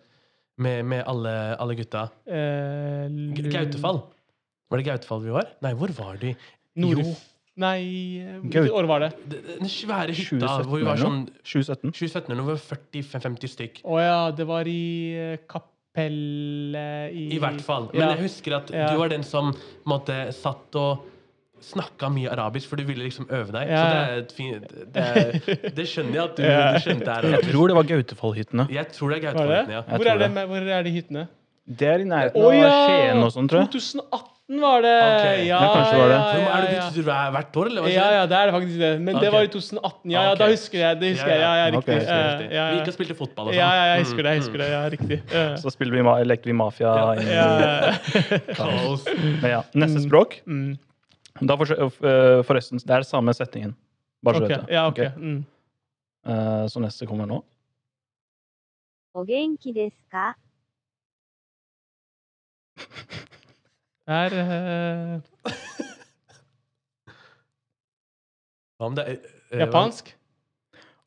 [0.61, 1.33] Med, med alle,
[1.63, 2.03] alle gutta.
[2.27, 4.03] Eh, G- Lund- Gautefall.
[4.70, 5.48] Var det Gautefall vi var?
[5.62, 6.34] Nei, hvor var de?
[6.82, 6.98] Nord...
[7.04, 7.14] Jo.
[7.56, 7.78] Nei,
[8.42, 9.10] hvilket år var det?
[9.32, 11.88] Den svære hytta hvor vi var sånn 2017.
[11.96, 13.78] 2017 eller noe, 40-50 stykk.
[13.88, 14.82] Å ja, det var i
[15.16, 17.86] eh, kapellet i I hvert fall.
[17.94, 18.10] Men Ja.
[18.14, 18.90] jeg husker at Ja.
[18.92, 19.54] du var den som
[19.88, 21.06] måtte, satt og
[21.64, 23.68] snakka mye arabisk, for du ville liksom øve deg.
[23.72, 23.80] Ja.
[23.80, 26.72] Så det er fint det, er- det skjønner jeg at du, Ja.
[26.76, 28.68] du skjønte er Jeg tror det var Gautefallhyttene.
[28.70, 29.48] Jeg tror det er Var det?
[29.48, 29.72] Gautefall.
[29.72, 29.82] Ja.
[29.96, 31.28] Hvor er, det, hvor er de hyttene?
[31.66, 32.86] Det er i nærheten av ja!
[32.86, 33.72] Skien og sånn, tror jeg.
[33.80, 34.91] 2018 var det!
[35.01, 35.25] Ok.
[35.47, 36.15] Ja, Ja, kanskje det var det.
[36.15, 36.81] ja, Hvor ja, er det ja.
[36.81, 38.11] du tror det er hvert år, eller hva Ja, skjer?
[38.17, 38.89] ja, det er det faktisk det.
[39.01, 39.33] Men det Ok.
[39.33, 40.11] var i 2018.
[40.11, 40.51] Ja, ja, da Ok.
[40.51, 41.09] husker jeg det.
[41.15, 41.41] husker Ja, jeg.
[41.41, 41.65] Ja, ja.
[41.65, 41.95] ja, riktig.
[41.95, 42.51] Ok, Ja, Riktig.
[42.51, 42.81] ja, Vi ja.
[42.81, 43.59] gikk og spilte fotball og sånn.
[43.61, 44.31] Ja, ja, jeg husker det.
[44.31, 45.17] jeg Mm, husker det, ja, riktig.
[45.31, 45.55] Ja.
[45.55, 46.91] Så spiller vi, ma- lekte vi mafia.
[46.95, 47.15] Ja.
[47.15, 47.97] inni- Ja.
[48.55, 49.05] Kaos.
[49.41, 50.41] Men ja, neste språk.
[50.45, 50.77] Mm.
[51.47, 53.75] Da for, øh, forresten, det er samme setningen.
[54.23, 54.73] Bare så Ok, vet du.
[54.73, 54.99] Ja, ok.
[54.99, 55.15] Ok.
[55.17, 55.45] Mm.
[56.27, 57.43] Eh, så neste kommer nå.
[59.13, 60.35] お元気ですか
[62.77, 63.24] Det
[64.06, 65.20] er eh,
[68.76, 70.12] Hva om det er eh, japansk.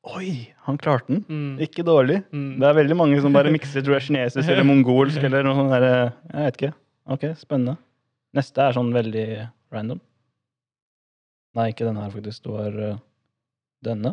[0.09, 0.29] Oi,
[0.65, 1.21] han klarte den.
[1.27, 1.59] Mm.
[1.63, 2.21] Ikke dårlig.
[2.31, 2.53] Mm.
[2.61, 5.73] Det er veldig mange som bare mikser tror jeg, kinesisk eller mongolsk eller noe sånt.
[5.75, 5.83] Der,
[6.31, 6.73] jeg vet ikke.
[7.09, 7.75] Ok, spennende.
[8.37, 9.27] Neste er sånn veldig
[9.73, 9.99] random.
[11.57, 12.43] Nei, ikke denne her, faktisk.
[12.45, 12.99] Det var uh,
[13.85, 14.11] denne.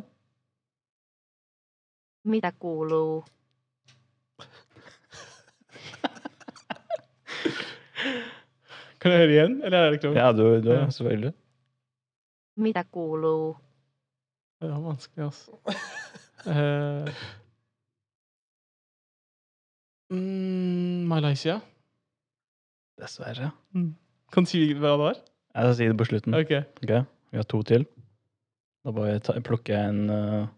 [2.61, 3.13] Kuuluu?
[9.07, 10.11] Kan jeg høre igjen, eller er det ikke?
[10.19, 10.91] Ja, du, du Ja.
[10.91, 11.33] selvfølgelig.
[12.57, 12.83] Mitä?
[14.61, 15.51] Det var vanskelig, altså.
[16.51, 17.09] uh,
[20.11, 21.61] mm, Malaysia?
[22.99, 23.51] Dessverre.
[24.33, 25.15] Kan du si hva det var?
[25.55, 26.35] Jeg skal si det på slutten.
[26.35, 26.51] OK.
[26.83, 27.05] okay.
[27.31, 27.87] Vi har to til.
[28.85, 30.49] Da bare ta, plukker jeg en uh,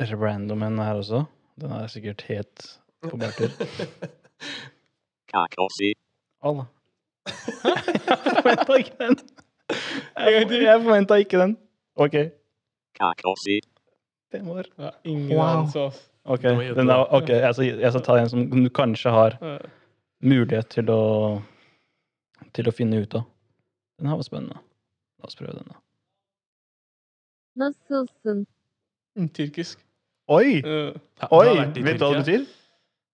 [0.00, 1.24] random en her også.
[1.60, 3.52] Den er sikkert het på bærtur.
[5.32, 5.92] Kakosi.
[6.42, 6.64] Alle.
[7.26, 9.16] jeg forventa ikke den.
[9.18, 10.62] En gang Jeg, til.
[10.62, 11.56] jeg forventa ikke den.
[11.96, 12.14] OK.
[13.00, 13.58] Kakosi.
[14.32, 14.62] Fem år.
[14.78, 15.46] Ja, ingen Wow.
[15.46, 16.02] anelse, altså.
[16.24, 17.40] Ok, den er, okay.
[17.40, 19.36] jeg, skal, jeg skal ta en som du kanskje har
[20.22, 20.98] mulighet til å
[22.54, 23.22] til å finne ut av.
[23.98, 24.58] Den her var spennende.
[25.18, 25.74] La oss prøve denne.
[27.58, 28.46] Nasılsın?
[29.16, 29.80] mm, Tyrkisk.
[30.28, 30.60] Oi!
[30.62, 30.92] Uh,
[31.32, 31.56] Oi!
[31.82, 32.44] Vet du hva det betyr?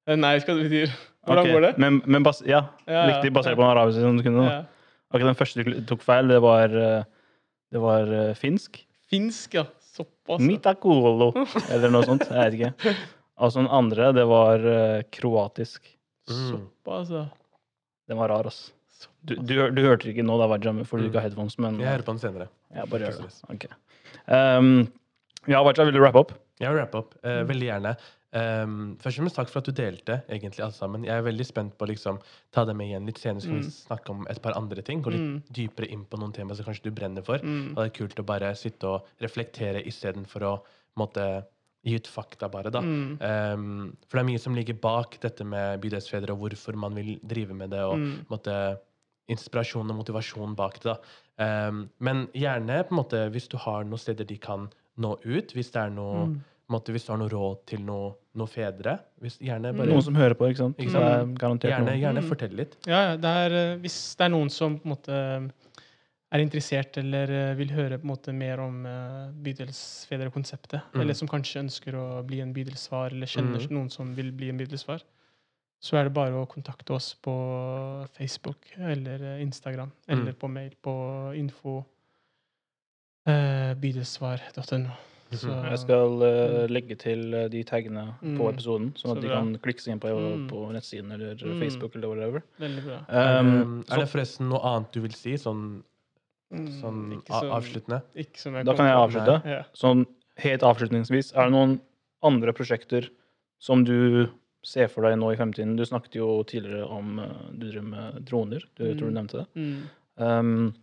[0.07, 0.93] eh, nei, hva det betyr.
[1.25, 1.55] Hvordan okay.
[1.57, 1.73] går det?
[1.81, 4.45] Men, men bas ja, Ja, riktig basert på den arabiske som du kunne.
[4.45, 4.55] da.
[4.55, 4.91] Ja.
[5.15, 7.05] Ok, Den første du tok feil, det var, eh,
[7.73, 8.81] det var uh, finsk.
[9.11, 9.65] Finsk, ja.
[9.95, 10.43] Såpass.
[10.43, 11.31] Mitakolo,
[11.73, 12.27] eller noe sånt.
[12.27, 12.95] Jeg vet ikke.
[13.39, 15.87] Altså den andre, det var uh, kroatisk.
[16.31, 16.41] Mm.
[16.51, 17.29] Såpass, ja.
[18.11, 18.73] Den var rar, ass.
[19.25, 21.89] Du, du, du hørte ikke nå, da var fordi du ikke har headphones, men Jeg
[21.89, 22.49] hører på den senere.
[22.75, 23.31] Ja, bare gjør det.
[23.33, 23.41] stress.
[23.49, 23.65] Ok.
[24.29, 24.87] Um,
[25.49, 26.35] ja, Vacha, vil du rappe opp?
[26.61, 27.15] Jeg vil rappe opp.
[27.23, 27.49] Eh, Mm.
[27.49, 27.95] veldig gjerne.
[28.35, 31.05] Um, først og fremst takk for at du delte egentlig alt sammen.
[31.07, 32.19] Jeg er veldig spent på å liksom,
[32.51, 33.71] ta det med igjen litt senere, så kan vi Mm.
[33.87, 35.03] snakke om et par andre ting.
[35.03, 35.43] Gå litt Mm.
[35.53, 37.39] dypere inn på noen temaer som kanskje du brenner for.
[37.39, 37.71] Mm.
[37.71, 40.61] Og det er kult å bare sitte og reflektere istedenfor å
[40.97, 41.45] måtte,
[41.85, 42.71] gi ut fakta, bare.
[42.71, 42.81] da.
[42.81, 47.21] Um, for det er mye som ligger bak dette med bydelsfedre, og hvorfor man vil
[47.27, 47.81] drive med det.
[47.81, 48.25] og Mm.
[48.29, 48.79] på
[49.29, 50.97] inspirasjon og motivasjon bak det.
[51.39, 51.69] da.
[51.69, 54.69] Um, men gjerne på en måte, hvis du har noen steder de kan
[54.99, 56.41] nå ut, hvis det er noe, Mm.
[56.71, 58.99] Måte, hvis du har noe råd til noe, noe fedre.
[59.21, 60.79] Hvis, gjerne bare, Noen som hører på, ikke sant?
[60.81, 61.63] Ikke sant?
[61.63, 62.29] gjerne, gjerne Mm.
[62.29, 62.77] fortell litt.
[62.87, 65.53] Ja, ja, det er, eh, hvis det er noen som på en måte
[66.35, 71.01] er interessert eller eh, vil høre på en måte mer om uh, bydelsfedrekonseptet, Mm.
[71.01, 73.71] eller som kanskje ønsker å bli en bydelsfar, eller kjenner Mm.
[73.71, 75.03] noen som vil bli en bydelsfar,
[75.81, 80.39] så er det bare å kontakte oss på Facebook eller Instagram, eller Mm.
[80.41, 81.85] på mail på info
[83.27, 84.91] eh, bydelsvar.no.
[85.37, 85.69] Så Mhm.
[85.71, 88.55] Jeg skal uh, legge til eh, de taggene på Mm.
[88.55, 90.49] episoden, sånn Så at de kan klikke seg inn på, Mm.
[90.49, 91.61] på nettsiden eller Mm.
[91.61, 92.43] Facebook eller whatever.
[92.61, 92.99] veldig bra.
[93.41, 95.83] Um, er det forresten noe annet du vil si, sånn,
[96.53, 98.03] Mm, sånn ikke som- avsluttende?
[98.15, 99.45] Ikke som jeg Da kan jeg avslutte.
[99.45, 99.63] Ja.
[99.75, 100.07] Sånn
[100.39, 101.81] helt avslutningsvis, er det noen
[102.23, 103.09] andre prosjekter
[103.59, 104.29] som du
[104.63, 105.77] ser for deg nå i fremtiden?
[105.77, 108.63] Du snakket jo tidligere om eh, du driver med droner.
[108.77, 108.99] Du mm.
[108.99, 109.15] tror du Mm.
[109.15, 109.47] nevnte det.
[109.57, 109.83] Mm.
[110.17, 110.75] Um,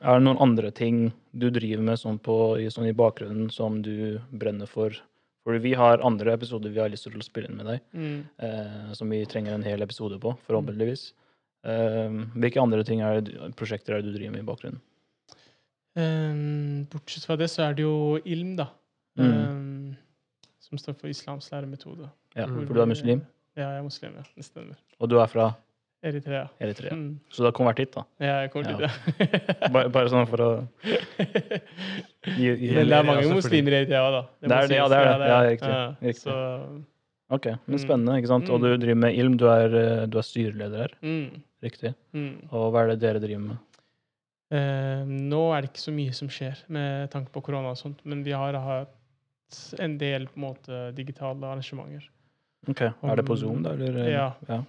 [0.00, 3.80] er det noen andre ting du driver med sånn, på, i, sånn i bakgrunnen som
[3.82, 4.90] du brenner for?
[5.44, 8.24] For vi har andre episoder vi har lyst til å spille inn med deg, Mm.
[8.38, 11.12] eh, som vi trenger en hel episode på, forhåpentligvis.
[11.64, 14.80] Eh, hvilke andre ting er det, prosjekter er det du driver med i bakgrunnen?
[15.98, 18.68] Um, bortsett fra det så er det jo ilm, da.
[19.18, 19.32] Mm.
[19.32, 19.96] Um,
[20.62, 22.10] som står for islams læremetode.
[22.36, 22.66] Ja, Mm.
[22.68, 23.22] For du er muslim,
[23.56, 24.22] Ja, jeg er muslim, ja.
[24.36, 24.76] Det stemmer.
[25.00, 25.56] og du er fra
[26.02, 26.44] Eritrea.
[26.62, 26.92] Eritrea.
[26.94, 27.18] Mm.
[27.30, 28.04] Så du har konvertitt, da?
[28.22, 29.68] Ja, Jeg kommer dit, ja.
[29.74, 30.50] Bare, bare sånn for å
[32.36, 34.20] gi, gi Men det er mange altså, muslimer i Eritrea, da.
[34.38, 35.28] Det er det, ja, det er det.
[35.32, 36.22] Ja, riktig, Ja, riktig.
[36.22, 36.84] Så,
[37.30, 37.82] Ok, men Mm.
[37.82, 38.12] spennende.
[38.22, 38.48] ikke sant?
[38.48, 38.62] Og Mm.
[38.62, 40.92] du driver med Ilm, du er, eh, du er styreleder her.
[41.02, 41.94] mm, Riktig.
[42.14, 42.48] mm.
[42.52, 43.58] Og hva er det dere driver med?
[44.50, 47.98] Eh, nå er det ikke så mye som skjer med tanke på korona og sånt,
[48.06, 48.88] men vi har hatt
[49.78, 52.08] en del på en måte digitale arrangementer.
[52.66, 53.72] Ok, Er det på Zoom, da?
[53.72, 54.08] Eller?
[54.10, 54.32] Ja.
[54.48, 54.62] ja.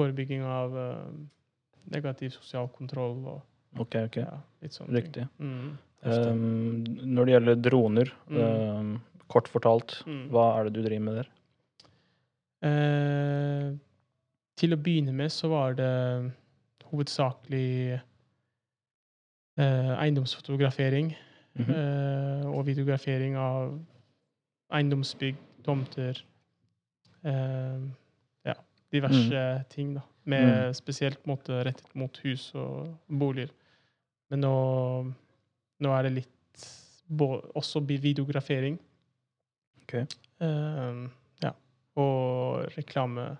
[0.00, 1.12] Forebygging av uh,
[1.92, 4.16] negativ sosial kontroll og Ok, ok.
[4.24, 5.26] ja, litt sånne Riktig.
[5.38, 5.76] Mm.
[6.02, 6.84] Um,
[7.14, 8.40] når det gjelder droner, Mm.
[8.40, 8.94] um,
[9.28, 10.24] kort fortalt, Mm.
[10.32, 11.28] hva er det du driver med der?
[12.64, 13.76] Uh,
[14.60, 16.32] til å begynne med så var det
[16.90, 18.00] hovedsakelig
[19.60, 21.14] uh, eiendomsfotografering
[21.58, 21.70] Mhm.
[21.74, 23.72] eh, og videografering av
[24.72, 25.36] eiendomsbygg,
[25.66, 26.20] tomter
[27.24, 27.80] eh,
[28.92, 30.02] Diverse ting, da.
[30.24, 30.74] Med Mm.
[30.74, 33.50] spesielt måte rettet mot hus og boliger.
[34.30, 34.54] Men nå,
[35.80, 36.66] nå er det litt
[37.54, 38.78] også videografering.
[39.82, 39.94] Ok.
[40.40, 41.08] Uh,
[41.42, 41.50] ja.
[41.96, 43.36] Og reklame,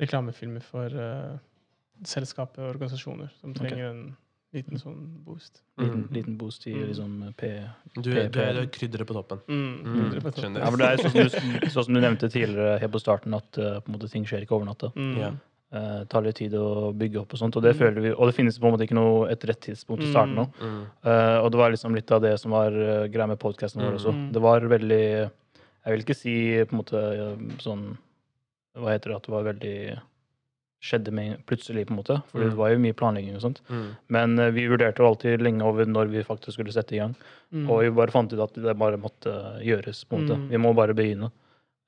[0.00, 1.38] reklamefilmer for uh,
[2.04, 4.16] selskap og organisasjoner som trenger trenger en
[4.54, 5.60] liten sånn boost.
[5.78, 6.12] Liten, Mm.
[6.14, 6.86] liten boost i Mm.
[6.88, 7.48] liksom P...
[7.96, 9.40] Du, du, er- du er krydderet på toppen.
[9.48, 9.72] Mm.
[9.84, 10.60] Mm, skjønner.
[10.60, 13.58] Ja, det er sånn som, du, sånn som du nevnte tidligere helt på starten, at
[13.58, 14.92] uh, på en måte ting skjer ikke over natta.
[14.96, 15.16] Mm.
[15.18, 15.32] Ja.
[15.74, 17.78] Uh, tar litt tid å bygge opp og sånt, og det Mm.
[17.80, 20.30] føler vi, og det finnes på en måte ikke noe et rett tidspunkt å starte
[20.36, 20.44] nå.
[20.62, 20.82] Mm.
[21.04, 23.90] Uh, og det var liksom litt av det som var uh, greia med podkasten vår
[23.90, 23.98] Mm.
[23.98, 24.32] også.
[24.32, 25.30] Det var veldig
[25.84, 26.34] Jeg vil ikke si
[26.64, 27.98] på en måte eh, sånn
[28.74, 29.16] Hva heter det?
[29.16, 30.00] At det var veldig
[30.84, 32.18] Skjedde med plutselig, på en måte.
[32.28, 32.56] For det Mm.
[32.58, 33.60] var jo mye planlegging og sånt.
[33.72, 33.86] Mm.
[34.16, 37.14] Men uh, vi vurderte jo alltid lenge over når vi faktisk skulle sette i gang.
[37.54, 37.70] Mm.
[37.70, 39.32] Og vi bare fant ut at det bare måtte
[39.64, 40.04] gjøres.
[40.04, 40.36] på en måte.
[40.36, 40.48] Mm.
[40.50, 41.30] Vi må bare begynne.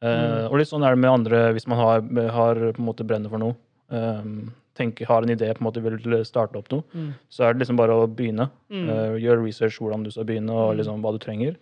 [0.05, 0.47] Uh.
[0.49, 2.01] Og litt sånn er det med andre hvis man har,
[2.33, 3.57] har på en måte brenner for noe.
[3.89, 6.85] Um, tenker, har en idé, på en måte vil starte opp noe.
[6.93, 7.13] Mm.
[7.33, 8.51] Så er det liksom bare å begynne.
[8.69, 11.57] Eh, gjør research hvordan du skal begynne, og liksom hva du trenger.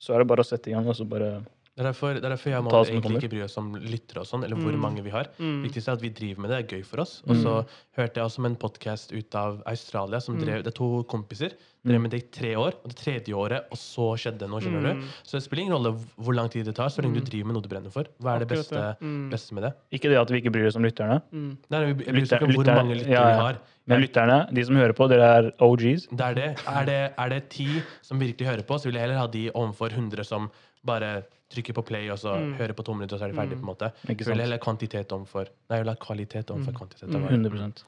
[0.00, 0.86] Så er det bare å sette i gang.
[0.88, 1.44] og så bare...
[1.76, 3.20] Det er derfor, det er derfor jeg og Manuel egentlig kommer.
[3.20, 4.80] ikke bryr oss om lyttere og sånn, eller hvor Mm.
[4.80, 5.26] mange vi har.
[5.38, 5.62] Mm.
[5.62, 7.22] viktigste er at vi driver med det, det er gøy for oss.
[7.28, 7.66] Og så
[7.98, 10.40] hørte jeg også om en podkast ut av Australia som Mm.
[10.46, 11.52] drev Det er to kompiser.
[11.84, 14.58] Drev med det i tre år, og det tredje året, og så skjedde det noe,
[14.60, 14.94] skjønner du.
[14.94, 15.02] Mm.
[15.22, 17.28] Så det spiller ingen rolle hvor lang tid det tar, så lenge du Mm.
[17.28, 18.04] driver med noe du brenner for.
[18.22, 19.30] Hva er det beste, Mm.
[19.30, 19.74] beste med det?
[19.92, 21.58] Ikke det at vi ikke bryr oss om lytterne, Mm.
[21.70, 23.36] Nei, nei, vi- bryr oss ikke om hvor mange lyttere ja, ja.
[23.36, 23.58] vi har.
[23.86, 26.06] men lytterne, de som hører på, dere er OGs.
[26.08, 26.58] Det er det.
[26.66, 29.50] Er det, er det ti som virkelig hører på, så vil jeg heller ha de
[29.50, 30.50] overfor 100 som
[30.82, 31.22] bare
[31.52, 32.54] trykker på play, og så Mm.
[32.58, 33.56] hører på to minutter, og så er de ferdig.
[33.60, 33.92] på en måte.
[34.08, 36.72] Ikke Jeg vil heller kvantitet overfor Nei, jeg vil ha kvalitet om Mm.
[36.74, 37.08] kvantitet.
[37.08, 37.12] Mm.
[37.12, 37.84] Det 100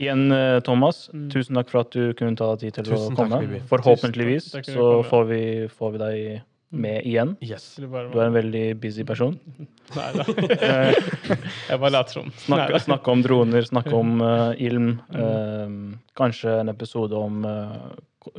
[0.00, 1.28] Igjen, eh, Thomas, Mm.
[1.30, 3.40] tusen takk for at du kunne ta deg tid til Tusen å komme.
[3.40, 4.64] Takk, Forhåpentligvis takk.
[4.64, 5.04] Så komme.
[5.04, 7.36] får vi, får vi deg med igjen.
[7.42, 7.76] Yes.
[7.76, 9.38] Du er en veldig busy person.
[9.96, 10.22] Nei da.
[10.22, 10.94] Eh,
[11.68, 12.30] Jeg bare later som.
[12.30, 15.00] Snakke, snakke om droner, snakke om uh, ilm.
[15.10, 15.92] Mm.
[15.92, 17.90] eh, kanskje en episode om uh,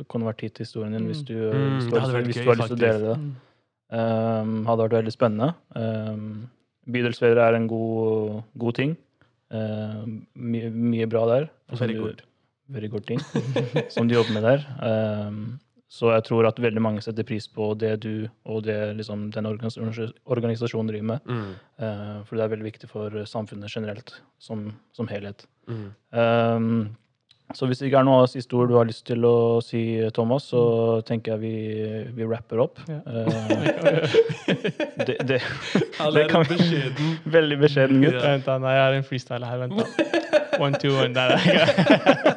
[0.08, 3.20] konvertitthistorien din, hvis du, Mm, hvis du, hvis du har lyst til å dele det.
[3.90, 5.54] Um, hadde vært veldig spennende.
[5.74, 6.48] Um,
[6.90, 8.96] Bydelsledere er en god, god ting.
[9.50, 11.48] Um, mye, mye bra der.
[11.78, 12.22] Very good.
[12.70, 13.18] Very good ting
[13.94, 14.66] som du jobber med der.
[14.78, 15.58] Um,
[15.90, 19.48] så jeg tror at veldig mange setter pris på det du og det liksom, den
[19.50, 21.26] organisasjonen driver med.
[21.26, 21.48] Mm.
[21.82, 25.48] Uh, for det er veldig viktig for samfunnet generelt, som, som helhet.
[25.66, 25.88] Mm.
[26.14, 26.68] Um,
[27.54, 29.34] så hvis det ikke er noe siste ord du har lyst til å
[29.64, 29.80] si,
[30.16, 30.62] Thomas, så
[31.08, 31.54] tenker jeg vi,
[32.16, 32.78] vi rapper opp.
[32.88, 33.00] Ja.
[33.06, 33.26] Uh,
[35.08, 35.40] det, det,
[36.14, 36.58] det kan vi.
[37.36, 38.20] Veldig beskjeden gutt.
[38.22, 38.58] Vent, da.
[38.62, 39.64] Nei, jeg har en freestyle her.
[39.64, 40.08] Vent, da.
[40.64, 41.14] One, two, one.
[41.16, 42.36] Der er jeg.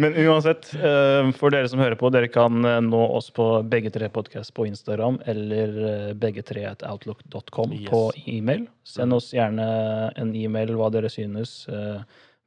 [0.00, 3.92] Men uansett, eh, for dere som hører på, dere kan eh, nå oss på begge
[3.94, 7.88] tre podkast på Instagram eller begge tre at outlook.com Yes.
[7.90, 8.66] på e-mail.
[8.88, 9.64] Send oss gjerne
[10.18, 11.62] en e-mail hva dere synes.
[11.72, 12.00] eh,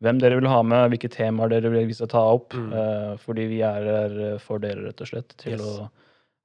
[0.03, 2.55] Hvem dere vil ha med, hvilke temaer dere vil vi skal ta opp.
[2.57, 2.73] Mm.
[2.73, 5.37] Uh, Fordi vi er her eh, for dere, rett og slett.
[5.47, 5.63] Yes.
[5.63, 5.87] å,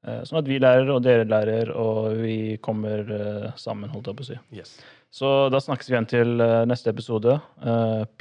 [0.07, 4.21] uh, sånn at vi lærer, og dere lærer, og vi kommer uh, sammen, holdt jeg
[4.21, 4.39] på å si.
[4.63, 4.79] Yes.
[5.11, 7.41] Så da snakkes vi igjen til neste episode.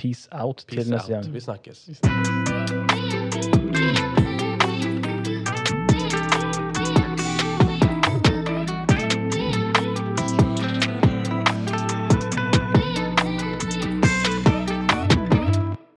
[0.01, 1.29] Peace out Peace til neste out.
[1.29, 1.33] gang.
[1.37, 1.85] Vi snakkes.
[1.91, 2.78] Hvis-